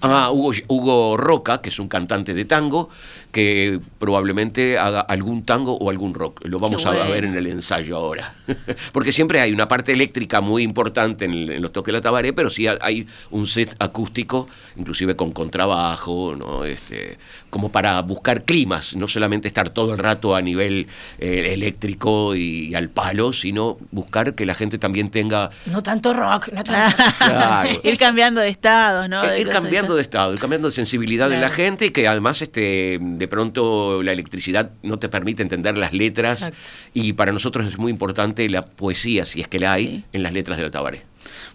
Ah, 0.00 0.30
Hugo, 0.32 0.52
Hugo 0.68 1.16
Roca, 1.16 1.60
que 1.60 1.68
es 1.68 1.78
un 1.78 1.88
cantante 1.88 2.32
de 2.32 2.44
tango, 2.44 2.88
que 3.34 3.80
probablemente 3.98 4.78
haga 4.78 5.00
algún 5.00 5.44
tango 5.44 5.76
o 5.76 5.90
algún 5.90 6.14
rock. 6.14 6.40
Lo 6.44 6.58
vamos 6.60 6.86
a 6.86 6.92
ver 6.92 7.24
en 7.24 7.36
el 7.36 7.48
ensayo 7.48 7.96
ahora. 7.96 8.36
Porque 8.92 9.10
siempre 9.10 9.40
hay 9.40 9.52
una 9.52 9.66
parte 9.66 9.90
eléctrica 9.92 10.40
muy 10.40 10.62
importante 10.62 11.24
en, 11.24 11.32
el- 11.32 11.50
en 11.50 11.60
los 11.62 11.72
toques 11.72 11.92
de 11.92 11.98
la 11.98 12.00
tabaré, 12.02 12.32
pero 12.32 12.48
sí 12.48 12.66
hay 12.68 13.08
un 13.32 13.48
set 13.48 13.74
acústico, 13.80 14.46
inclusive 14.76 15.16
con 15.16 15.32
contrabajo, 15.32 16.36
¿no? 16.38 16.64
este, 16.64 17.18
como 17.50 17.72
para 17.72 18.00
buscar 18.02 18.44
climas, 18.44 18.94
no 18.94 19.08
solamente 19.08 19.48
estar 19.48 19.68
todo 19.70 19.92
el 19.94 19.98
rato 19.98 20.36
a 20.36 20.40
nivel 20.40 20.86
eh, 21.18 21.50
eléctrico 21.54 22.36
y, 22.36 22.72
al 22.76 22.88
palo, 22.88 23.32
sino 23.32 23.78
buscar 23.90 24.34
que 24.36 24.46
la 24.46 24.54
gente 24.54 24.78
también 24.78 25.10
tenga 25.10 25.50
No 25.66 25.82
tanto 25.82 26.12
rock, 26.14 26.50
no 26.52 26.62
tanto. 26.62 26.96
Claro. 27.18 27.70
ir 27.82 27.98
cambiando 27.98 28.40
de 28.40 28.48
estados, 28.48 29.08
¿no? 29.08 29.22
De 29.26 29.40
ir 29.40 29.48
cambiando 29.48 29.96
de 29.96 30.02
estado, 30.02 30.32
ir 30.34 30.38
cambiando 30.38 30.68
de 30.68 30.72
sensibilidad 30.72 31.28
de 31.28 31.34
la 31.36 31.48
Claro. 31.48 31.54
gente 31.56 31.86
y 31.86 31.90
que 31.90 32.06
además 32.06 32.40
este 32.42 32.98
de 33.00 33.23
pronto 33.28 34.02
la 34.02 34.12
electricidad 34.12 34.70
no 34.82 34.98
te 34.98 35.08
permite 35.08 35.42
entender 35.42 35.76
las 35.78 35.92
letras 35.92 36.38
Exacto. 36.42 36.56
y 36.94 37.12
para 37.14 37.32
nosotros 37.32 37.66
es 37.66 37.78
muy 37.78 37.90
importante 37.90 38.48
la 38.48 38.62
poesía, 38.62 39.24
si 39.24 39.40
es 39.40 39.48
que 39.48 39.58
la 39.58 39.72
hay, 39.74 39.86
Sí. 39.86 40.04
en 40.12 40.22
las 40.22 40.32
letras 40.32 40.56
de 40.58 40.64
la 40.64 40.70
tabaré. 40.70 41.02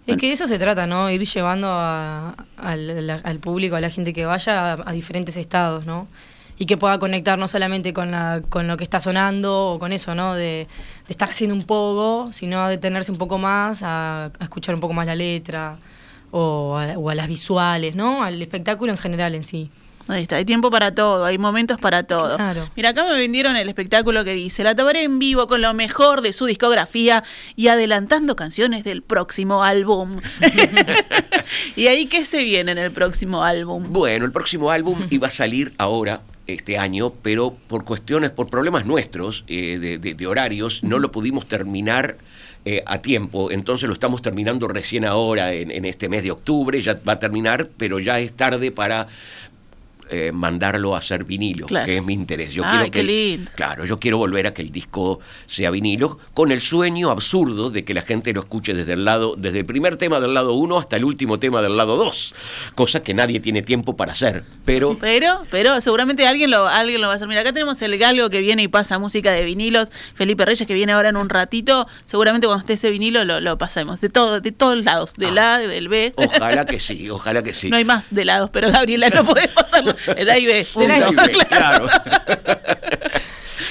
Es 0.06 0.16
que 0.16 0.26
de 0.26 0.32
eso 0.32 0.46
se 0.46 0.58
trata, 0.58 0.86
¿no? 0.86 1.10
Ir 1.10 1.24
llevando 1.24 1.68
a- 1.70 2.34
al, 2.56 3.06
la- 3.06 3.20
al 3.22 3.38
público, 3.38 3.76
a 3.76 3.80
la 3.80 3.90
gente 3.90 4.12
que 4.12 4.24
vaya 4.26 4.72
a, 4.72 4.88
a 4.90 4.92
diferentes 4.92 5.36
estados, 5.36 5.86
¿no? 5.86 6.08
Y 6.58 6.66
que 6.66 6.76
pueda 6.76 6.98
conectar 6.98 7.38
no 7.38 7.48
solamente 7.48 7.92
con, 7.94 8.10
la, 8.10 8.42
con 8.48 8.66
lo 8.66 8.76
que 8.76 8.84
está 8.84 9.00
sonando 9.00 9.68
o 9.74 9.78
con 9.78 9.92
eso, 9.92 10.14
¿no? 10.14 10.34
De, 10.34 10.42
de 10.66 10.68
estar 11.08 11.30
haciendo 11.30 11.54
un 11.54 11.62
poco, 11.64 12.30
sino 12.32 12.60
a 12.60 12.68
detenerse 12.68 13.12
un 13.12 13.18
poco 13.18 13.38
más, 13.38 13.82
a, 13.82 14.26
a 14.26 14.44
escuchar 14.44 14.74
un 14.74 14.80
poco 14.80 14.92
más 14.92 15.06
la 15.06 15.14
letra 15.14 15.78
o 16.32 16.76
a, 16.76 16.98
o 16.98 17.08
a 17.10 17.14
las 17.14 17.28
visuales, 17.28 17.94
¿no? 17.94 18.22
Al 18.22 18.40
espectáculo 18.42 18.92
en 18.92 18.98
general 18.98 19.34
en 19.34 19.44
sí. 19.44 19.70
Ahí 20.10 20.22
está, 20.22 20.36
hay 20.36 20.44
tiempo 20.44 20.70
para 20.70 20.94
todo, 20.94 21.24
hay 21.24 21.38
momentos 21.38 21.78
para 21.78 22.02
todo. 22.02 22.36
Claro. 22.36 22.68
Mira, 22.76 22.90
acá 22.90 23.04
me 23.04 23.14
vendieron 23.14 23.56
el 23.56 23.68
espectáculo 23.68 24.24
que 24.24 24.34
dice 24.34 24.64
La 24.64 24.74
Tabaré 24.74 25.02
en 25.04 25.18
vivo 25.18 25.46
con 25.46 25.60
lo 25.62 25.72
mejor 25.74 26.20
de 26.20 26.32
su 26.32 26.46
discografía 26.46 27.22
y 27.56 27.68
adelantando 27.68 28.36
canciones 28.36 28.84
del 28.84 29.02
próximo 29.02 29.62
álbum. 29.62 30.20
¿Y 31.76 31.86
ahí 31.86 32.06
qué 32.06 32.24
se 32.24 32.44
viene 32.44 32.72
en 32.72 32.78
el 32.78 32.90
próximo 32.90 33.42
álbum? 33.44 33.86
Bueno, 33.90 34.24
el 34.24 34.32
próximo 34.32 34.70
álbum 34.70 35.06
iba 35.10 35.28
a 35.28 35.30
salir 35.30 35.72
ahora 35.78 36.22
este 36.46 36.78
año, 36.78 37.12
pero 37.22 37.54
por 37.68 37.84
cuestiones, 37.84 38.30
por 38.30 38.48
problemas 38.48 38.84
nuestros 38.84 39.44
eh, 39.46 39.78
de, 39.78 39.98
de- 39.98 40.14
de 40.14 40.26
horarios, 40.26 40.82
no 40.82 40.98
lo 40.98 41.12
pudimos 41.12 41.46
terminar 41.46 42.16
eh, 42.64 42.82
a 42.86 42.98
tiempo. 42.98 43.50
Entonces 43.52 43.86
lo 43.86 43.94
estamos 43.94 44.20
terminando 44.20 44.66
recién 44.66 45.04
ahora, 45.04 45.52
en, 45.52 45.70
en 45.70 45.84
este 45.84 46.08
mes 46.08 46.24
de 46.24 46.32
octubre, 46.32 46.80
ya 46.80 46.98
va 47.08 47.12
a 47.14 47.18
terminar, 47.20 47.68
pero 47.76 48.00
ya 48.00 48.18
es 48.18 48.32
tarde 48.32 48.72
para 48.72 49.06
eh, 50.10 50.32
mandarlo 50.32 50.94
a 50.94 50.98
hacer 50.98 51.24
vinilo, 51.24 51.66
Claro. 51.66 51.86
que 51.86 51.96
es 51.98 52.04
mi 52.04 52.12
interés. 52.14 52.52
Yo 52.52 52.62
Ay, 52.64 52.76
quiero 52.78 52.90
que 52.90 53.02
lindo. 53.02 53.50
Claro, 53.54 53.84
yo 53.84 53.98
quiero 53.98 54.18
volver 54.18 54.46
a 54.46 54.54
que 54.54 54.62
el 54.62 54.70
disco 54.70 55.20
sea 55.46 55.70
vinilo, 55.70 56.18
con 56.34 56.52
el 56.52 56.60
sueño 56.60 57.10
absurdo 57.10 57.70
de 57.70 57.84
que 57.84 57.94
la 57.94 58.02
gente 58.02 58.32
lo 58.32 58.40
escuche 58.40 58.74
desde 58.74 58.92
el 58.94 59.04
lado, 59.04 59.34
desde 59.36 59.60
el 59.60 59.64
primer 59.64 59.96
tema 59.96 60.20
del 60.20 60.34
lado 60.34 60.54
1 60.54 60.78
hasta 60.78 60.96
el 60.96 61.04
último 61.04 61.38
tema 61.38 61.62
del 61.62 61.76
lado 61.76 61.96
2, 61.96 62.34
cosa 62.74 63.02
que 63.02 63.14
nadie 63.14 63.40
tiene 63.40 63.62
tiempo 63.62 63.96
para 63.96 64.12
hacer. 64.12 64.44
Pero 64.64 64.96
Pero, 65.00 65.42
pero 65.50 65.80
seguramente 65.80 66.26
alguien 66.26 66.50
lo, 66.50 66.66
alguien 66.66 67.00
lo 67.00 67.06
va 67.06 67.14
a 67.14 67.16
hacer. 67.16 67.28
Mira, 67.28 67.40
acá 67.40 67.52
tenemos 67.52 67.80
el 67.82 67.96
galgo 67.98 68.30
que 68.30 68.40
viene 68.40 68.62
y 68.62 68.68
pasa 68.68 68.98
música 68.98 69.32
de 69.32 69.44
vinilos. 69.44 69.88
Felipe 70.14 70.44
Reyes 70.44 70.66
que 70.66 70.74
viene 70.74 70.92
ahora 70.92 71.08
en 71.08 71.16
un 71.16 71.28
ratito. 71.28 71.86
Seguramente 72.04 72.46
cuando 72.46 72.60
esté 72.60 72.74
ese 72.74 72.90
vinilo 72.90 73.24
lo, 73.24 73.40
lo 73.40 73.58
pasemos. 73.58 74.00
De 74.00 74.08
todo, 74.08 74.40
de 74.40 74.52
todos 74.52 74.84
lados. 74.84 75.14
Del 75.16 75.38
A, 75.38 75.58
del 75.58 75.88
B. 75.88 76.12
ojalá 76.16 76.66
que 76.66 76.80
sí, 76.80 77.08
ojalá 77.10 77.42
que 77.42 77.54
sí. 77.54 77.68
No 77.70 77.76
hay 77.76 77.84
más 77.84 78.08
de 78.10 78.24
lados, 78.24 78.50
pero 78.52 78.70
Gabriela 78.72 79.08
no 79.10 79.24
puede 79.24 79.48
pasarlo. 79.48 79.94
El 80.16 80.30
A 80.30 80.38
y 80.38 80.46
B. 80.46 80.66
punto. 80.72 80.92
A 80.92 80.98
y 81.10 81.14
B, 81.14 81.22
claro. 81.48 81.86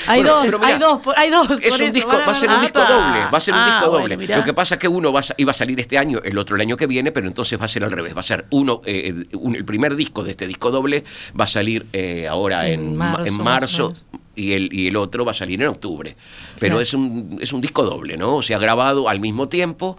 Hay 0.07 0.21
Bueno, 0.23 0.37
dos, 0.43 0.45
mirá, 0.59 0.67
hay 0.73 0.79
dos, 0.79 0.99
por- 1.01 1.19
hay 1.19 1.29
dos. 1.29 1.51
Es 1.63 1.69
por 1.71 1.79
un 1.81 1.85
eso, 1.87 1.93
disco, 1.93 2.09
van 2.17 2.27
va 2.27 2.31
a 2.31 2.35
ser 2.35 2.49
un 2.49 2.55
Ah, 2.55 2.61
disco 2.61 2.79
doble, 2.79 3.19
va 3.31 3.37
a 3.37 3.39
ser 3.41 3.53
un 3.53 3.59
ah, 3.59 3.65
disco 3.79 3.91
doble. 3.99 4.27
Lo 4.37 4.43
que 4.43 4.53
pasa 4.55 4.75
es 4.75 4.79
que 4.79 4.87
uno 4.87 5.13
va 5.13 5.19
a 5.19 5.23
sa- 5.23 5.35
iba 5.37 5.51
a 5.51 5.53
salir 5.53 5.79
este 5.79 5.97
año, 5.99 6.19
el 6.23 6.37
otro 6.39 6.55
el 6.55 6.61
año 6.63 6.77
que 6.77 6.87
viene, 6.87 7.11
pero 7.11 7.27
entonces 7.27 7.59
va 7.59 7.65
a 7.65 7.67
ser 7.67 7.83
al 7.83 7.91
revés. 7.91 8.15
Va 8.15 8.21
a 8.21 8.23
ser 8.23 8.45
uno, 8.49 8.81
eh, 8.85 9.13
un- 9.33 9.55
el 9.55 9.65
primer 9.65 9.95
disco 9.95 10.23
de 10.23 10.31
este 10.31 10.47
disco 10.47 10.71
doble 10.71 11.03
va 11.39 11.43
a 11.43 11.47
salir 11.47 11.85
eh, 11.93 12.27
ahora 12.27 12.67
en, 12.67 12.79
En 12.81 12.97
ma- 12.97 13.19
marzo, 13.39 13.93
en 14.11 14.19
y 14.43 14.53
el, 14.53 14.69
y 14.73 14.87
el 14.87 14.95
otro 14.95 15.25
va 15.25 15.31
a 15.31 15.35
salir 15.35 15.61
en 15.61 15.67
octubre. 15.67 16.15
Pero 16.59 16.75
Claro. 16.77 16.81
es, 16.81 16.93
un, 16.95 17.37
es 17.41 17.53
un 17.53 17.61
disco 17.61 17.83
doble, 17.83 18.17
¿no? 18.17 18.37
O 18.37 18.41
sea, 18.41 18.57
grabado 18.57 19.09
al 19.09 19.19
mismo 19.19 19.47
tiempo 19.47 19.95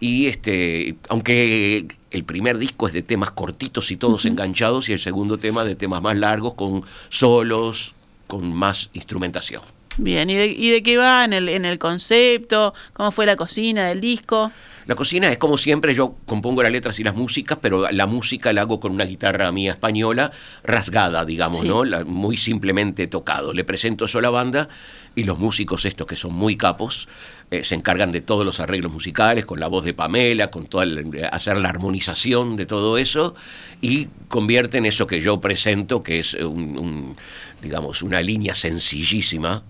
y 0.00 0.28
este, 0.28 0.94
aunque 1.08 1.88
el 2.12 2.24
primer 2.24 2.58
disco 2.58 2.86
es 2.86 2.92
de 2.92 3.02
temas 3.02 3.30
cortitos 3.30 3.90
y 3.90 3.96
todos 3.96 4.24
enganchados 4.26 4.88
y 4.88 4.92
el 4.92 5.00
segundo 5.00 5.38
tema 5.38 5.64
de 5.64 5.74
temas 5.74 6.02
más 6.02 6.16
largos 6.16 6.54
con 6.54 6.84
solos, 7.08 7.94
con 8.26 8.52
más 8.54 8.90
instrumentación. 8.92 9.62
Bien, 9.98 10.30
¿y 10.30 10.34
de, 10.34 10.46
y 10.46 10.70
de 10.70 10.82
qué 10.82 10.96
va 10.96 11.24
en 11.24 11.34
el, 11.34 11.48
en 11.50 11.66
el 11.66 11.78
concepto? 11.78 12.72
¿Cómo 12.94 13.10
fue 13.12 13.26
la 13.26 13.36
cocina 13.36 13.88
del 13.88 14.00
disco? 14.00 14.50
La 14.86 14.94
cocina 14.94 15.30
es 15.30 15.36
como 15.38 15.58
siempre, 15.58 15.94
yo 15.94 16.16
compongo 16.24 16.62
las 16.62 16.72
letras 16.72 16.98
y 16.98 17.04
las 17.04 17.14
músicas, 17.14 17.58
pero 17.60 17.88
la 17.90 18.06
música 18.06 18.52
la 18.54 18.62
hago 18.62 18.80
con 18.80 18.92
una 18.92 19.04
guitarra 19.04 19.52
mía 19.52 19.72
española 19.72 20.32
rasgada, 20.64 21.24
digamos, 21.26 21.60
Sí. 21.60 21.68
¿no? 21.68 21.84
La- 21.84 22.04
muy 22.04 22.36
simplemente 22.38 23.06
tocado. 23.06 23.52
Le 23.52 23.64
presento 23.64 24.06
eso 24.06 24.18
a 24.18 24.22
la 24.22 24.30
banda 24.30 24.68
y 25.14 25.24
los 25.24 25.38
músicos 25.38 25.84
estos 25.84 26.06
que 26.06 26.16
son 26.16 26.32
muy 26.32 26.56
capos 26.56 27.06
eh, 27.52 27.64
se 27.64 27.74
encargan 27.74 28.12
de 28.12 28.22
todos 28.22 28.46
los 28.46 28.60
arreglos 28.60 28.90
musicales, 28.92 29.44
con 29.44 29.60
la 29.60 29.68
voz 29.68 29.84
de 29.84 29.92
Pamela, 29.92 30.50
con 30.50 30.64
toda 30.66 30.84
el- 30.84 31.28
hacer 31.30 31.58
la 31.58 31.68
armonización 31.68 32.56
de 32.56 32.64
todo 32.64 32.96
eso 32.96 33.34
y 33.82 34.08
convierten 34.28 34.86
eso 34.86 35.06
que 35.06 35.20
yo 35.20 35.38
presento, 35.38 36.02
que 36.02 36.18
es 36.18 36.32
un, 36.32 36.78
un, 36.78 37.16
digamos, 37.60 38.00
una 38.02 38.22
línea 38.22 38.54
sencillísima, 38.54 39.62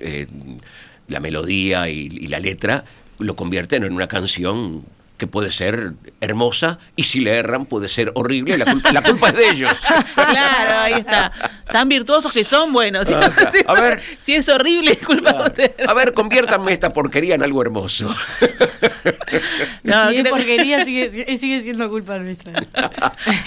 eh, 0.00 0.26
la 1.08 1.20
melodía 1.20 1.88
y, 1.88 2.08
y 2.12 2.26
la 2.28 2.40
letra, 2.40 2.84
lo 3.18 3.34
convierten 3.36 3.84
en 3.84 3.94
una 3.94 4.06
canción 4.06 4.84
que 5.16 5.26
puede 5.28 5.50
ser 5.52 5.92
hermosa 6.20 6.78
y 6.96 7.04
si 7.04 7.20
le 7.20 7.30
erran 7.36 7.66
puede 7.66 7.88
ser 7.88 8.10
horrible, 8.16 8.58
la 8.58 8.64
culpa, 8.66 8.92
la 8.92 9.00
culpa 9.02 9.28
es 9.30 9.36
de 9.36 9.48
ellos. 9.48 9.70
Claro, 10.14 10.78
ahí 10.80 10.92
está. 10.94 11.32
Tan 11.70 11.88
virtuosos 11.88 12.32
que 12.32 12.44
son, 12.44 12.72
bueno. 12.72 13.04
Si, 13.04 13.14
A 13.14 13.72
ver. 13.80 14.00
si 14.18 14.34
es 14.34 14.48
horrible, 14.48 14.92
es 14.92 15.06
culpa 15.06 15.32
de 15.32 15.42
ustedes. 15.42 15.88
A 15.88 15.94
ver, 15.94 16.12
conviértanme 16.12 16.72
esta 16.72 16.92
porquería 16.92 17.34
en 17.34 17.42
algo 17.42 17.62
hermoso. 17.62 18.14
No, 19.82 20.10
si 20.10 20.16
es 20.16 20.28
porquería, 20.28 20.84
sigue, 20.86 21.10
sigue 21.10 21.60
siendo 21.60 21.88
culpa 21.90 22.18
nuestra. 22.18 22.52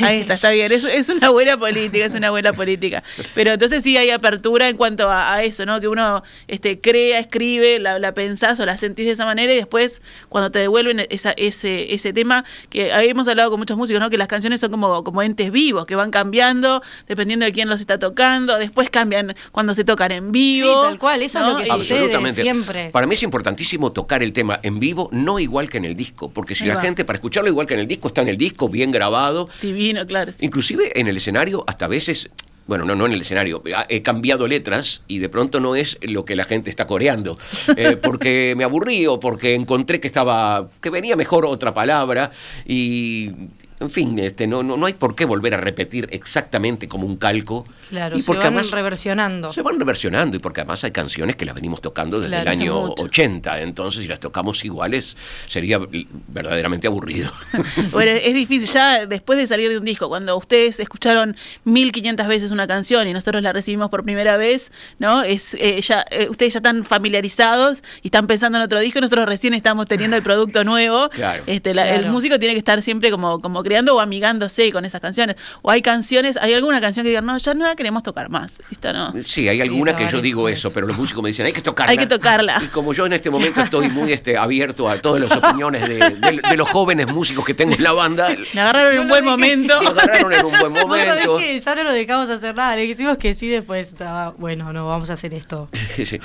Ahí 0.01 0.21
está, 0.21 0.35
está 0.35 0.49
bien. 0.51 0.71
Es, 0.71 0.83
es 0.83 1.09
una 1.09 1.29
buena 1.29 1.57
política, 1.57 2.05
es 2.05 2.13
una 2.13 2.29
buena 2.29 2.53
política. 2.53 3.03
Pero 3.33 3.53
entonces 3.53 3.83
sí 3.83 3.97
hay 3.97 4.11
apertura 4.11 4.69
en 4.69 4.77
cuanto 4.77 5.09
a, 5.09 5.33
a 5.33 5.43
eso, 5.43 5.65
¿no? 5.65 5.79
Que 5.79 5.87
uno 5.87 6.23
este, 6.47 6.79
crea, 6.79 7.19
escribe, 7.19 7.79
la, 7.79 7.97
la 7.99 8.13
pensás 8.13 8.59
o 8.59 8.65
la 8.65 8.77
sentís 8.77 9.07
de 9.07 9.13
esa 9.13 9.25
manera 9.25 9.51
y 9.53 9.55
después 9.55 10.01
cuando 10.29 10.51
te 10.51 10.59
devuelven 10.59 11.05
esa, 11.09 11.31
ese, 11.31 11.93
ese 11.93 12.13
tema, 12.13 12.45
que 12.69 12.93
habíamos 12.93 13.27
hablado 13.27 13.49
con 13.49 13.59
muchos 13.59 13.77
músicos, 13.77 13.99
¿no? 13.99 14.09
Que 14.09 14.17
las 14.17 14.27
canciones 14.27 14.59
son 14.59 14.71
como, 14.71 15.03
como 15.03 15.23
entes 15.23 15.51
vivos, 15.51 15.85
que 15.85 15.95
van 15.95 16.11
cambiando 16.11 16.83
dependiendo 17.07 17.45
de 17.45 17.51
quién 17.51 17.69
los 17.69 17.81
está 17.81 17.97
tocando, 17.97 18.06
después 18.11 18.89
cambian 18.89 19.35
cuando 19.51 19.73
se 19.73 19.83
tocan 19.83 20.11
en 20.11 20.31
vivo. 20.31 20.67
Sí, 20.67 20.87
tal 20.87 20.99
cual, 20.99 21.21
eso 21.21 21.39
es 21.39 21.49
lo 21.49 21.57
que. 21.57 21.71
Absolutamente. 21.71 22.41
siempre. 22.41 22.89
Para 22.91 23.07
mí 23.07 23.13
es 23.13 23.23
importantísimo 23.23 23.91
tocar 23.91 24.23
el 24.23 24.33
tema 24.33 24.59
en 24.63 24.79
vivo, 24.79 25.09
no 25.11 25.39
igual 25.39 25.69
que 25.69 25.77
en 25.77 25.85
el 25.85 25.95
disco, 25.95 26.29
porque 26.29 26.55
si 26.55 26.63
Ahí 26.63 26.69
la 26.69 26.75
va. 26.75 26.81
gente 26.81 27.05
para 27.05 27.17
escucharlo 27.17 27.49
igual 27.49 27.67
que 27.67 27.73
en 27.73 27.81
el 27.81 27.87
disco 27.87 28.07
está 28.07 28.21
en 28.21 28.29
el 28.29 28.37
disco, 28.37 28.69
bien 28.69 28.91
grabado, 28.91 29.49
Divino, 29.61 30.05
claro. 30.05 30.31
sí. 30.31 30.39
Inclusive 30.41 30.99
en 30.99 31.07
el 31.07 31.17
escenario, 31.17 31.63
hasta 31.67 31.85
a 31.85 31.87
veces, 31.87 32.29
bueno, 32.67 32.85
no, 32.85 32.95
no 32.95 33.05
en 33.05 33.13
el 33.13 33.21
escenario, 33.21 33.63
he 33.89 34.01
cambiado 34.01 34.47
letras 34.47 35.01
y 35.07 35.19
de 35.19 35.29
pronto 35.29 35.59
no 35.59 35.75
es 35.75 35.97
lo 36.01 36.25
que 36.25 36.35
la 36.35 36.43
gente 36.43 36.69
está 36.69 36.87
coreando, 36.87 37.37
eh, 37.75 37.97
porque 38.01 38.53
me 38.57 38.63
aburrí 38.63 39.05
o 39.07 39.19
porque 39.19 39.53
encontré 39.53 39.99
que 39.99 40.07
estaba, 40.07 40.67
que 40.81 40.89
venía 40.89 41.15
mejor 41.15 41.45
otra 41.45 41.73
palabra 41.73 42.31
y, 42.65 43.31
en 43.79 43.89
fin, 43.89 44.17
este, 44.19 44.47
no, 44.47 44.63
no, 44.63 44.75
no 44.77 44.85
hay 44.87 44.93
por 44.93 45.15
qué 45.15 45.25
volver 45.25 45.53
a 45.53 45.57
repetir 45.57 46.07
exactamente 46.11 46.87
como 46.87 47.05
un 47.05 47.15
calco. 47.17 47.65
Claro, 47.89 48.17
y 48.17 48.21
se 48.21 48.27
porque 48.27 48.39
van 48.43 48.53
además 48.53 48.71
reversionando. 48.71 49.53
se 49.53 49.61
van 49.61 49.79
reversionando 49.79 50.35
y 50.35 50.39
porque 50.39 50.61
además 50.61 50.83
hay 50.83 50.91
canciones 50.91 51.35
que 51.35 51.45
las 51.45 51.55
venimos 51.55 51.79
tocando 51.81 52.17
desde 52.19 52.29
Claro, 52.31 52.51
el 52.51 52.59
año 52.59 52.81
mucho. 52.87 53.03
80, 53.03 53.61
entonces 53.61 54.01
si 54.01 54.07
las 54.07 54.19
tocamos 54.19 54.65
iguales 54.65 55.15
sería 55.47 55.79
verdaderamente 56.27 56.87
aburrido. 56.87 57.31
Bueno, 57.91 58.11
es 58.11 58.33
difícil 58.33 58.67
ya 58.67 59.05
después 59.05 59.39
de 59.39 59.47
salir 59.47 59.69
de 59.69 59.77
un 59.77 59.85
disco, 59.85 60.09
cuando 60.09 60.35
ustedes 60.37 60.79
escucharon 60.79 61.35
1500 61.63 62.27
veces 62.27 62.51
una 62.51 62.67
canción 62.67 63.07
y 63.07 63.13
nosotros 63.13 63.41
la 63.43 63.53
recibimos 63.53 63.89
por 63.89 64.03
primera 64.03 64.37
vez, 64.37 64.71
¿no? 64.99 65.23
Es 65.23 65.53
eh, 65.55 65.79
ya 65.81 66.03
eh, 66.11 66.27
ustedes 66.29 66.53
ya 66.53 66.59
están 66.59 66.83
familiarizados 66.83 67.83
y 68.03 68.07
están 68.07 68.27
pensando 68.27 68.57
en 68.57 68.63
otro 68.63 68.79
disco, 68.79 68.99
nosotros 69.01 69.25
recién 69.27 69.53
estamos 69.53 69.87
teniendo 69.87 70.17
el 70.17 70.23
producto 70.23 70.63
nuevo. 70.63 71.09
Claro. 71.17 71.43
Este, 71.47 71.73
la- 71.73 71.95
El 71.95 72.09
músico 72.11 72.37
tiene 72.37 72.53
que 72.53 72.59
estar 72.59 72.79
siempre 72.81 73.09
como, 73.09 73.39
como 73.39 73.63
creando 73.67 73.95
o 73.95 73.99
amigándose 73.99 74.71
con 74.71 74.85
esas 74.85 75.01
canciones. 75.01 75.35
O 75.61 75.69
hay 75.69 75.81
canciones, 75.81 76.37
hay 76.37 76.53
alguna 76.53 76.79
canción 76.81 77.03
que 77.03 77.09
digan, 77.09 77.25
no, 77.25 77.37
ya 77.37 77.53
no 77.53 77.65
la 77.65 77.75
queremos 77.75 78.03
tocar 78.03 78.29
más. 78.29 78.61
Esta 78.71 78.93
no. 78.93 79.13
Sí, 79.25 79.47
hay 79.49 79.61
alguna 79.61 79.95
que 79.95 80.07
yo 80.07 80.21
digo 80.21 80.47
eso, 80.49 80.71
pero 80.73 80.87
los 80.87 80.97
músicos 80.97 81.21
me 81.23 81.29
dicen, 81.29 81.45
hay 81.45 81.53
que 81.53 81.61
tocarla. 81.61 81.91
Hay 81.91 81.97
que 81.97 82.07
tocarla. 82.07 82.61
Y 82.63 82.67
como 82.67 82.93
yo 82.93 83.05
en 83.05 83.13
este 83.13 83.29
momento 83.29 83.61
estoy 83.67 83.89
muy 83.89 84.11
este, 84.13 84.37
abierto 84.37 84.89
a 84.89 84.99
todas 85.01 85.21
las 85.21 85.31
opiniones 85.31 85.81
de, 85.87 85.97
de- 85.97 86.41
de 86.49 86.57
los 86.57 86.67
jóvenes 86.69 87.07
músicos 87.07 87.43
que 87.45 87.53
tengo 87.53 87.73
en 87.73 87.83
la 87.83 87.91
banda, 87.91 88.29
Me 88.53 88.61
agarraron 88.61 88.93
en 88.93 88.99
un 89.01 89.07
buen 89.09 89.25
momento. 89.25 89.79
me 89.81 89.87
agarraron 89.87 90.33
en 90.33 90.45
un 90.45 90.51
buen 90.59 90.73
Vos 90.73 90.97
sabés 90.99 91.25
momento. 91.27 91.37
que 91.37 91.59
ya 91.59 91.75
no 91.75 91.83
lo 91.83 91.91
dejamos 91.91 92.29
hacer 92.29 92.55
nada, 92.55 92.75
le 92.75 92.83
dijimos 92.83 93.17
que 93.17 93.33
sí, 93.33 93.47
después 93.47 93.87
estaba, 93.89 94.31
bueno, 94.37 94.71
no, 94.73 94.87
vamos 94.87 95.09
a 95.09 95.13
hacer 95.13 95.33
esto. 95.33 95.69
Sí. 96.07 96.19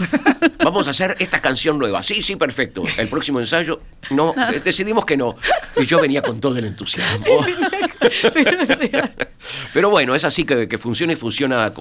Vamos 0.62 0.86
a 0.86 0.90
hacer 0.90 1.16
esta 1.18 1.40
canción 1.40 1.78
nueva. 1.78 2.02
Sí, 2.02 2.20
sí, 2.22 2.36
perfecto. 2.36 2.84
El 2.98 3.08
próximo 3.08 3.40
ensayo, 3.40 3.80
no, 4.10 4.34
decidimos 4.64 5.04
que 5.06 5.16
no. 5.16 5.34
Y 5.76 5.86
yo 5.86 6.00
venía 6.00 6.22
con 6.22 6.38
todo 6.40 6.56
el 6.58 6.66
entusiasmo. 6.66 7.24
Pero 9.74 9.90
bueno, 9.90 10.14
es 10.14 10.24
así 10.24 10.44
que, 10.44 10.68
que 10.68 10.78
funciona 10.78 11.12
y 11.12 11.16
funciona 11.16 11.72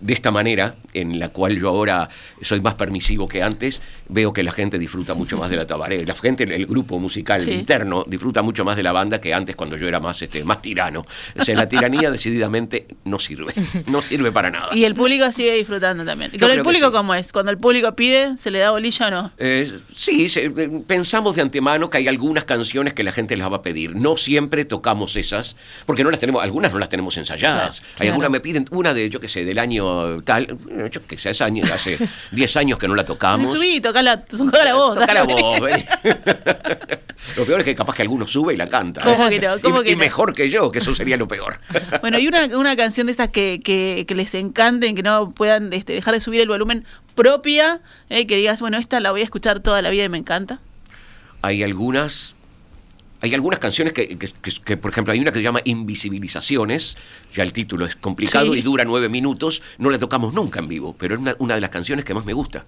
de 0.00 0.12
esta 0.14 0.30
manera, 0.30 0.76
en 0.94 1.18
la 1.18 1.28
cual 1.30 1.58
yo 1.58 1.68
ahora 1.68 2.08
soy 2.40 2.60
más 2.60 2.74
permisivo 2.74 3.26
que 3.26 3.42
antes, 3.42 3.80
veo 4.08 4.32
que 4.32 4.42
la 4.42 4.52
gente 4.52 4.78
disfruta 4.78 5.14
mucho 5.14 5.36
más 5.36 5.50
de 5.50 5.56
la 5.56 5.66
tabaré. 5.66 6.06
La 6.06 6.14
gente, 6.14 6.44
el 6.44 6.66
grupo 6.66 6.98
musical 6.98 7.42
Sí. 7.42 7.50
interno, 7.50 8.04
disfruta 8.06 8.42
mucho 8.42 8.64
más 8.64 8.76
de 8.76 8.82
la 8.82 8.92
banda 8.92 9.20
que 9.20 9.34
antes 9.34 9.56
cuando 9.56 9.76
yo 9.76 9.88
era 9.88 9.98
más, 10.00 10.20
este, 10.22 10.44
más 10.44 10.62
tirano. 10.62 11.04
O 11.38 11.44
sea, 11.44 11.54
la 11.56 11.68
tiranía 11.68 12.10
decididamente 12.10 12.86
no 13.04 13.18
sirve. 13.18 13.52
No 13.86 14.00
sirve 14.02 14.30
para 14.32 14.50
nada. 14.50 14.68
Y 14.74 14.84
el 14.84 14.94
público 14.94 15.30
sigue 15.32 15.54
disfrutando 15.54 16.04
también. 16.04 16.30
¿Y 16.32 16.38
con 16.38 16.50
el 16.50 16.58
que 16.58 16.64
público 16.64 16.86
sí. 16.86 16.92
cómo 16.92 17.14
es? 17.14 17.32
Cuando 17.32 17.50
el 17.50 17.58
público 17.58 17.94
pide, 17.96 18.36
¿se 18.38 18.50
le 18.50 18.60
da 18.60 18.70
bolilla 18.70 19.08
o 19.08 19.10
no? 19.10 19.32
Eh, 19.38 19.70
sí, 19.96 20.28
se- 20.28 20.46
eh, 20.46 20.70
pensamos 20.86 21.36
de 21.36 21.42
antemano 21.42 21.90
que 21.90 21.98
hay 21.98 22.08
algunas 22.08 22.44
canciones 22.44 22.92
que 22.92 23.02
la 23.02 23.12
gente 23.12 23.36
las 23.36 23.50
va 23.50 23.56
a 23.56 23.62
pedir. 23.62 23.96
No 23.96 24.16
siempre 24.16 24.64
tocamos 24.64 25.16
esas, 25.16 25.56
porque 25.86 26.04
no 26.04 26.10
las 26.10 26.20
tenemos, 26.20 26.42
algunas 26.42 26.72
no 26.72 26.78
las 26.78 26.88
tenemos 26.88 27.16
ensayadas. 27.16 27.80
Hay 27.80 27.94
Claro. 27.96 28.10
algunas 28.12 28.30
me 28.30 28.40
piden 28.40 28.66
una 28.70 28.94
de, 28.94 29.10
yo 29.10 29.20
qué 29.20 29.28
sé, 29.28 29.44
del 29.44 29.58
año 29.58 29.87
tal, 30.24 30.56
eh, 30.70 30.88
yo 30.90 31.06
qué 31.06 31.16
sé, 31.18 31.32
años, 31.44 31.70
hace 31.70 31.98
10 32.32 32.56
años 32.56 32.78
que 32.78 32.88
no 32.88 32.94
la 32.94 33.04
tocamos. 33.04 33.52
Subí, 33.52 33.80
toca 33.80 34.02
la, 34.02 34.24
toca 34.24 34.64
la 34.64 34.74
voz. 34.74 34.98
Toca 34.98 35.14
la 35.14 35.22
voz. 35.24 35.60
Lo 37.36 37.44
peor 37.44 37.60
es 37.60 37.64
que 37.64 37.74
capaz 37.74 37.94
que 37.96 38.02
alguno 38.02 38.26
sube 38.26 38.54
y 38.54 38.56
la 38.56 38.68
canta. 38.68 39.00
¿Cómo 39.02 39.26
¿eh? 39.26 39.30
que 39.30 39.40
no? 39.40 39.56
Y- 39.56 39.60
¿Cómo 39.60 39.82
y, 39.82 39.86
que 39.86 39.92
no? 39.92 39.98
mejor 39.98 40.32
que 40.34 40.48
yo, 40.50 40.70
que 40.70 40.78
eso 40.78 40.94
sería 40.94 41.16
lo 41.16 41.26
peor. 41.28 41.58
Bueno, 42.00 42.18
y 42.18 42.28
una, 42.28 42.44
una 42.56 42.76
canción 42.76 43.06
de 43.06 43.10
estas 43.10 43.28
que, 43.28 43.60
que, 43.62 44.04
que 44.06 44.14
les 44.14 44.34
encanten, 44.34 44.94
que 44.94 45.02
no 45.02 45.30
puedan 45.30 45.72
este, 45.72 45.92
dejar 45.94 46.14
de 46.14 46.20
subir 46.20 46.40
el 46.40 46.48
volumen 46.48 46.84
propia, 47.14 47.80
eh, 48.08 48.26
que 48.26 48.36
digas, 48.36 48.60
bueno, 48.60 48.78
esta 48.78 49.00
la 49.00 49.10
voy 49.10 49.22
a 49.22 49.24
escuchar 49.24 49.60
toda 49.60 49.82
la 49.82 49.90
vida 49.90 50.04
y 50.04 50.08
me 50.08 50.18
encanta. 50.18 50.60
hay 51.42 51.62
algunas 51.64 52.36
hay 53.20 53.34
algunas 53.34 53.58
canciones 53.58 53.92
que, 53.92 54.16
que- 54.16 54.30
que- 54.30 54.52
que, 54.64 54.76
por 54.76 54.90
ejemplo, 54.90 55.12
hay 55.12 55.20
una 55.20 55.32
que 55.32 55.38
se 55.38 55.42
llama 55.42 55.60
Invisibilizaciones, 55.64 56.96
ya 57.34 57.42
el 57.42 57.52
título 57.52 57.84
es 57.86 57.96
complicado 57.96 58.52
Sí. 58.54 58.60
y 58.60 58.62
dura 58.62 58.84
nueve 58.84 59.08
minutos, 59.08 59.62
no 59.78 59.90
la 59.90 59.98
tocamos 59.98 60.34
nunca 60.34 60.60
en 60.60 60.68
vivo, 60.68 60.94
pero 60.98 61.14
es 61.16 61.20
una, 61.20 61.34
una 61.38 61.54
de 61.54 61.60
las 61.60 61.70
canciones 61.70 62.04
que 62.04 62.14
más 62.14 62.24
me 62.24 62.32
gusta. 62.32 62.64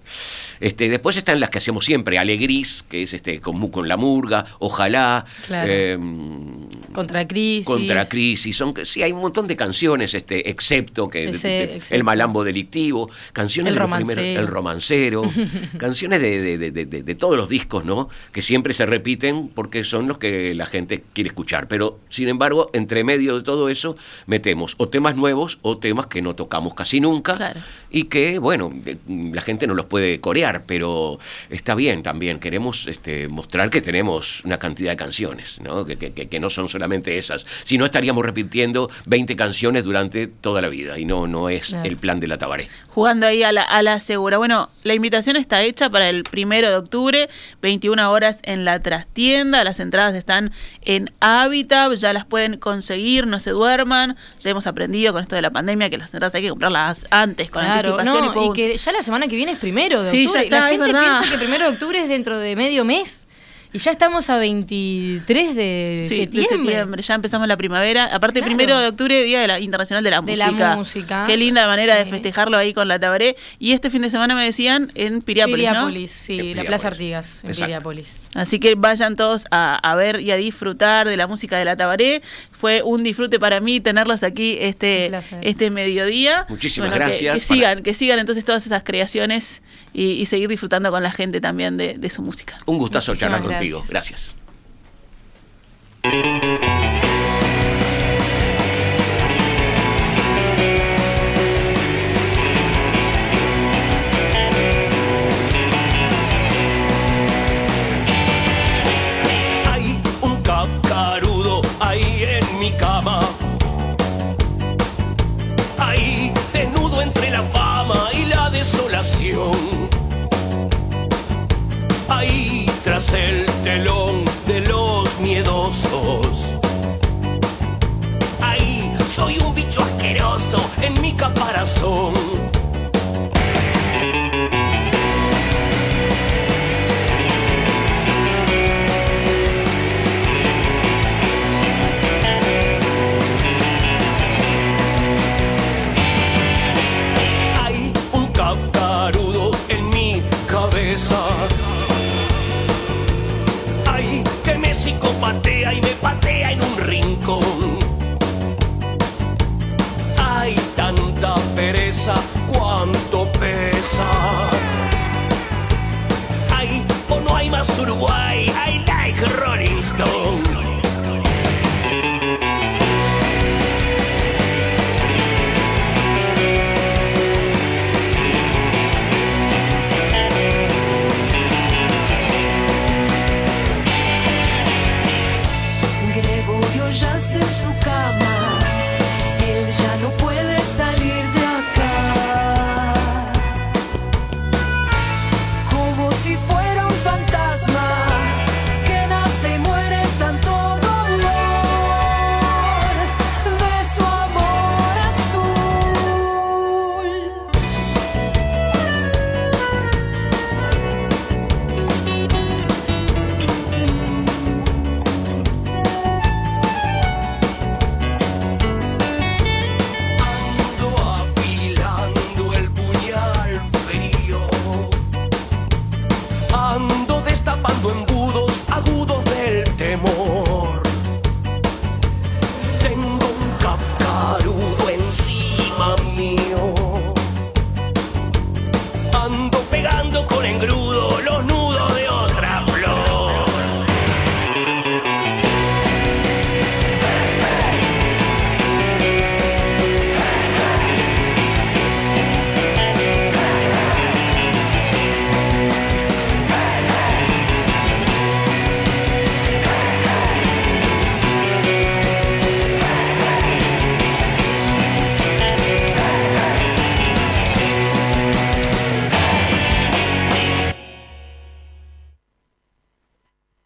Este, 0.59 0.89
después 0.89 1.15
están 1.17 1.39
las 1.39 1.49
que 1.49 1.57
hacemos 1.59 1.85
siempre, 1.85 2.17
Alegris, 2.19 2.83
que 2.89 3.03
es 3.03 3.13
este, 3.13 3.39
con, 3.39 3.57
mu- 3.59 3.71
con 3.71 3.87
la 3.87 3.97
murga, 3.97 4.45
Ojalá, 4.59 5.25
Claro. 5.47 5.71
em, 5.71 6.67
Contra 6.91 7.27
crisis. 7.27 7.65
contra 7.65 8.05
crisis, 8.05 8.55
son, 8.55 8.73
sí, 8.83 9.01
hay 9.03 9.11
un 9.11 9.21
montón 9.21 9.47
de 9.47 9.55
canciones, 9.55 10.13
este, 10.13 10.49
excepto 10.49 11.09
que 11.09 11.29
Ese, 11.29 11.47
de- 11.47 11.53
de- 11.53 11.63
excepto. 11.75 11.95
el 11.95 12.03
malambo 12.03 12.43
delictivo, 12.43 13.09
canciones 13.33 13.69
El 13.69 13.75
de 13.75 13.79
los 13.79 13.89
romancero. 13.89 14.21
primeros- 14.21 14.41
el 14.41 14.47
romancero, 14.47 15.21
canciones 15.77 16.21
de, 16.21 16.41
de- 16.41 16.57
de- 16.57 16.71
de- 16.71 16.85
de- 16.85 17.03
de 17.03 17.15
todos 17.15 17.37
los 17.37 17.49
discos, 17.49 17.85
¿no? 17.85 18.09
Que 18.31 18.41
siempre 18.41 18.73
se 18.73 18.85
repiten 18.85 19.47
porque 19.49 19.83
son 19.83 20.07
los 20.07 20.17
que 20.17 20.53
la 20.55 20.65
gente 20.65 21.03
quiere 21.13 21.29
escuchar. 21.29 21.67
Pero, 21.67 21.99
sin 22.09 22.27
embargo, 22.27 22.69
entre 22.73 23.03
medio 23.03 23.37
de 23.37 23.43
todo 23.43 23.69
eso, 23.69 23.95
metemos 24.25 24.75
o 24.77 24.89
temas 24.89 25.15
nuevos 25.15 25.59
o 25.61 25.77
temas 25.77 26.07
que 26.07 26.21
no 26.21 26.35
tocamos 26.35 26.73
casi 26.73 26.99
nunca 26.99 27.35
Claro. 27.37 27.59
y 27.89 28.05
que, 28.05 28.39
bueno, 28.39 28.71
la 29.07 29.41
gente 29.41 29.67
no 29.67 29.73
los 29.73 29.85
puede 29.85 30.19
corear, 30.19 30.63
pero 30.65 31.19
está 31.49 31.75
bien 31.75 32.03
también. 32.03 32.39
Queremos 32.39 32.87
este, 32.87 33.27
mostrar 33.27 33.69
que 33.69 33.81
tenemos 33.81 34.43
una 34.45 34.57
cantidad 34.59 34.91
de 34.91 34.97
canciones, 34.97 35.59
¿no? 35.61 35.85
Que, 35.85 35.97
que- 35.97 36.11
que- 36.11 36.39
no 36.41 36.49
son 36.49 36.67
solamente 36.81 37.15
esas. 37.19 37.45
Si 37.63 37.77
no, 37.77 37.85
estaríamos 37.85 38.25
repitiendo 38.25 38.89
20 39.05 39.35
canciones 39.35 39.83
durante 39.83 40.25
toda 40.25 40.61
la 40.61 40.67
vida 40.69 40.97
y 40.97 41.05
no, 41.05 41.27
no 41.27 41.47
es 41.49 41.67
Claro. 41.67 41.87
el 41.87 41.95
plan 41.97 42.19
de 42.19 42.27
la 42.27 42.39
tabaré. 42.39 42.69
Jugando 42.87 43.27
ahí 43.27 43.43
a 43.43 43.51
la, 43.51 43.61
a 43.61 43.83
la 43.83 43.99
segura. 43.99 44.37
Bueno, 44.39 44.69
la 44.83 44.95
invitación 44.95 45.35
está 45.35 45.61
hecha 45.61 45.91
para 45.91 46.09
el 46.09 46.23
primero 46.23 46.69
de 46.69 46.75
octubre, 46.75 47.29
21 47.61 48.11
horas 48.11 48.39
en 48.43 48.65
la 48.65 48.79
trastienda. 48.81 49.63
Las 49.63 49.79
entradas 49.79 50.15
están 50.15 50.51
en 50.81 51.11
Habitat, 51.19 51.93
ya 51.93 52.13
las 52.13 52.25
pueden 52.25 52.57
conseguir, 52.57 53.27
no 53.27 53.39
se 53.39 53.51
duerman. 53.51 54.17
Ya 54.39 54.49
hemos 54.49 54.65
aprendido 54.65 55.13
con 55.13 55.21
esto 55.21 55.35
de 55.35 55.43
la 55.43 55.51
pandemia 55.51 55.89
que 55.91 55.99
las 55.99 56.11
entradas 56.13 56.33
hay 56.33 56.41
que 56.41 56.49
comprarlas 56.49 57.05
antes, 57.11 57.51
con 57.51 57.61
Claro, 57.63 57.99
anticipación 57.99 58.23
y 58.23 58.27
no, 58.27 58.31
y 58.31 58.33
punto. 58.33 58.53
que 58.53 58.75
ya 58.77 58.91
la 58.91 59.03
semana 59.03 59.27
que 59.27 59.35
viene 59.35 59.51
es 59.51 59.59
primero 59.59 60.03
de 60.03 60.09
Sí, 60.09 60.23
ya 60.23 60.29
octubre. 60.31 60.43
está, 60.45 60.59
la 60.61 60.65
es 60.65 60.71
gente 60.79 60.85
verdad. 60.93 61.19
piensa 61.19 61.31
que 61.31 61.37
primero 61.37 61.65
de 61.65 61.69
octubre 61.73 61.99
es 62.01 62.09
dentro 62.09 62.39
de 62.39 62.55
medio 62.55 62.83
mes. 62.83 63.27
Y 63.73 63.77
ya 63.79 63.91
estamos 63.91 64.29
a 64.29 64.37
23 64.37 65.55
de 65.55 66.05
Sí, 66.09 66.15
de 66.15 66.21
septiembre. 66.23 66.57
septiembre, 66.57 67.01
ya 67.03 67.13
empezamos 67.13 67.47
la 67.47 67.55
primavera. 67.55 68.03
Aparte, 68.13 68.39
Claro. 68.39 68.53
primero 68.55 68.77
de 68.79 68.87
octubre, 68.89 69.23
Día 69.23 69.39
de 69.39 69.47
la 69.47 69.59
Internacional 69.61 70.03
de 70.03 70.11
la 70.11 70.19
De 70.21 70.35
la 70.35 70.47
Música. 70.51 70.75
música. 70.75 71.23
Qué 71.25 71.37
linda 71.37 71.65
manera 71.67 71.95
de 71.95 72.05
festejarlo 72.05 72.57
ahí 72.57 72.73
con 72.73 72.89
la 72.89 72.99
Tabaré. 72.99 73.37
Y 73.59 73.71
este 73.71 73.89
fin 73.89 74.01
de 74.01 74.09
semana 74.09 74.35
me 74.35 74.43
decían 74.43 74.91
en 74.95 75.21
Piriápolis, 75.21 75.65
¿no? 75.67 75.71
Piriápolis, 75.71 76.11
sí, 76.11 76.33
En 76.33 76.37
la 76.37 76.43
Piriápolis. 76.43 76.67
Plaza 76.67 76.87
Artigas, 76.89 77.43
en 77.43 77.49
Exacto. 77.51 77.65
Piriápolis. 77.67 78.27
Así 78.35 78.59
que 78.59 78.75
vayan 78.75 79.15
todos 79.15 79.45
a, 79.51 79.75
a 79.77 79.95
ver 79.95 80.19
y 80.19 80.31
a 80.31 80.35
disfrutar 80.35 81.07
de 81.07 81.15
la 81.15 81.27
música 81.27 81.57
de 81.57 81.63
la 81.63 81.77
Tabaré. 81.77 82.21
Fue 82.51 82.83
un 82.83 83.03
disfrute 83.03 83.39
para 83.39 83.59
mí 83.61 83.79
tenerlos 83.79 84.21
aquí 84.23 84.57
este, 84.59 85.09
este 85.41 85.69
mediodía. 85.71 86.45
Muchísimas 86.49 86.93
gracias 86.93 87.35
Que, 87.35 87.41
sigan, 87.41 87.83
que 87.83 87.93
sigan 87.93 88.19
entonces 88.19 88.43
todas 88.45 88.65
esas 88.65 88.83
creaciones 88.83 89.61
y, 89.93 90.13
y 90.13 90.25
seguir 90.25 90.49
disfrutando 90.49 90.91
con 90.91 91.03
la 91.03 91.11
gente 91.11 91.41
también 91.41 91.77
de, 91.77 91.95
de 91.97 92.09
su 92.09 92.21
música. 92.21 92.57
Un 92.65 92.77
gustazo 92.77 93.11
Muchísimas 93.11 93.39
charlar 93.39 93.57
contigo. 93.59 93.83
gracias. 93.89 94.35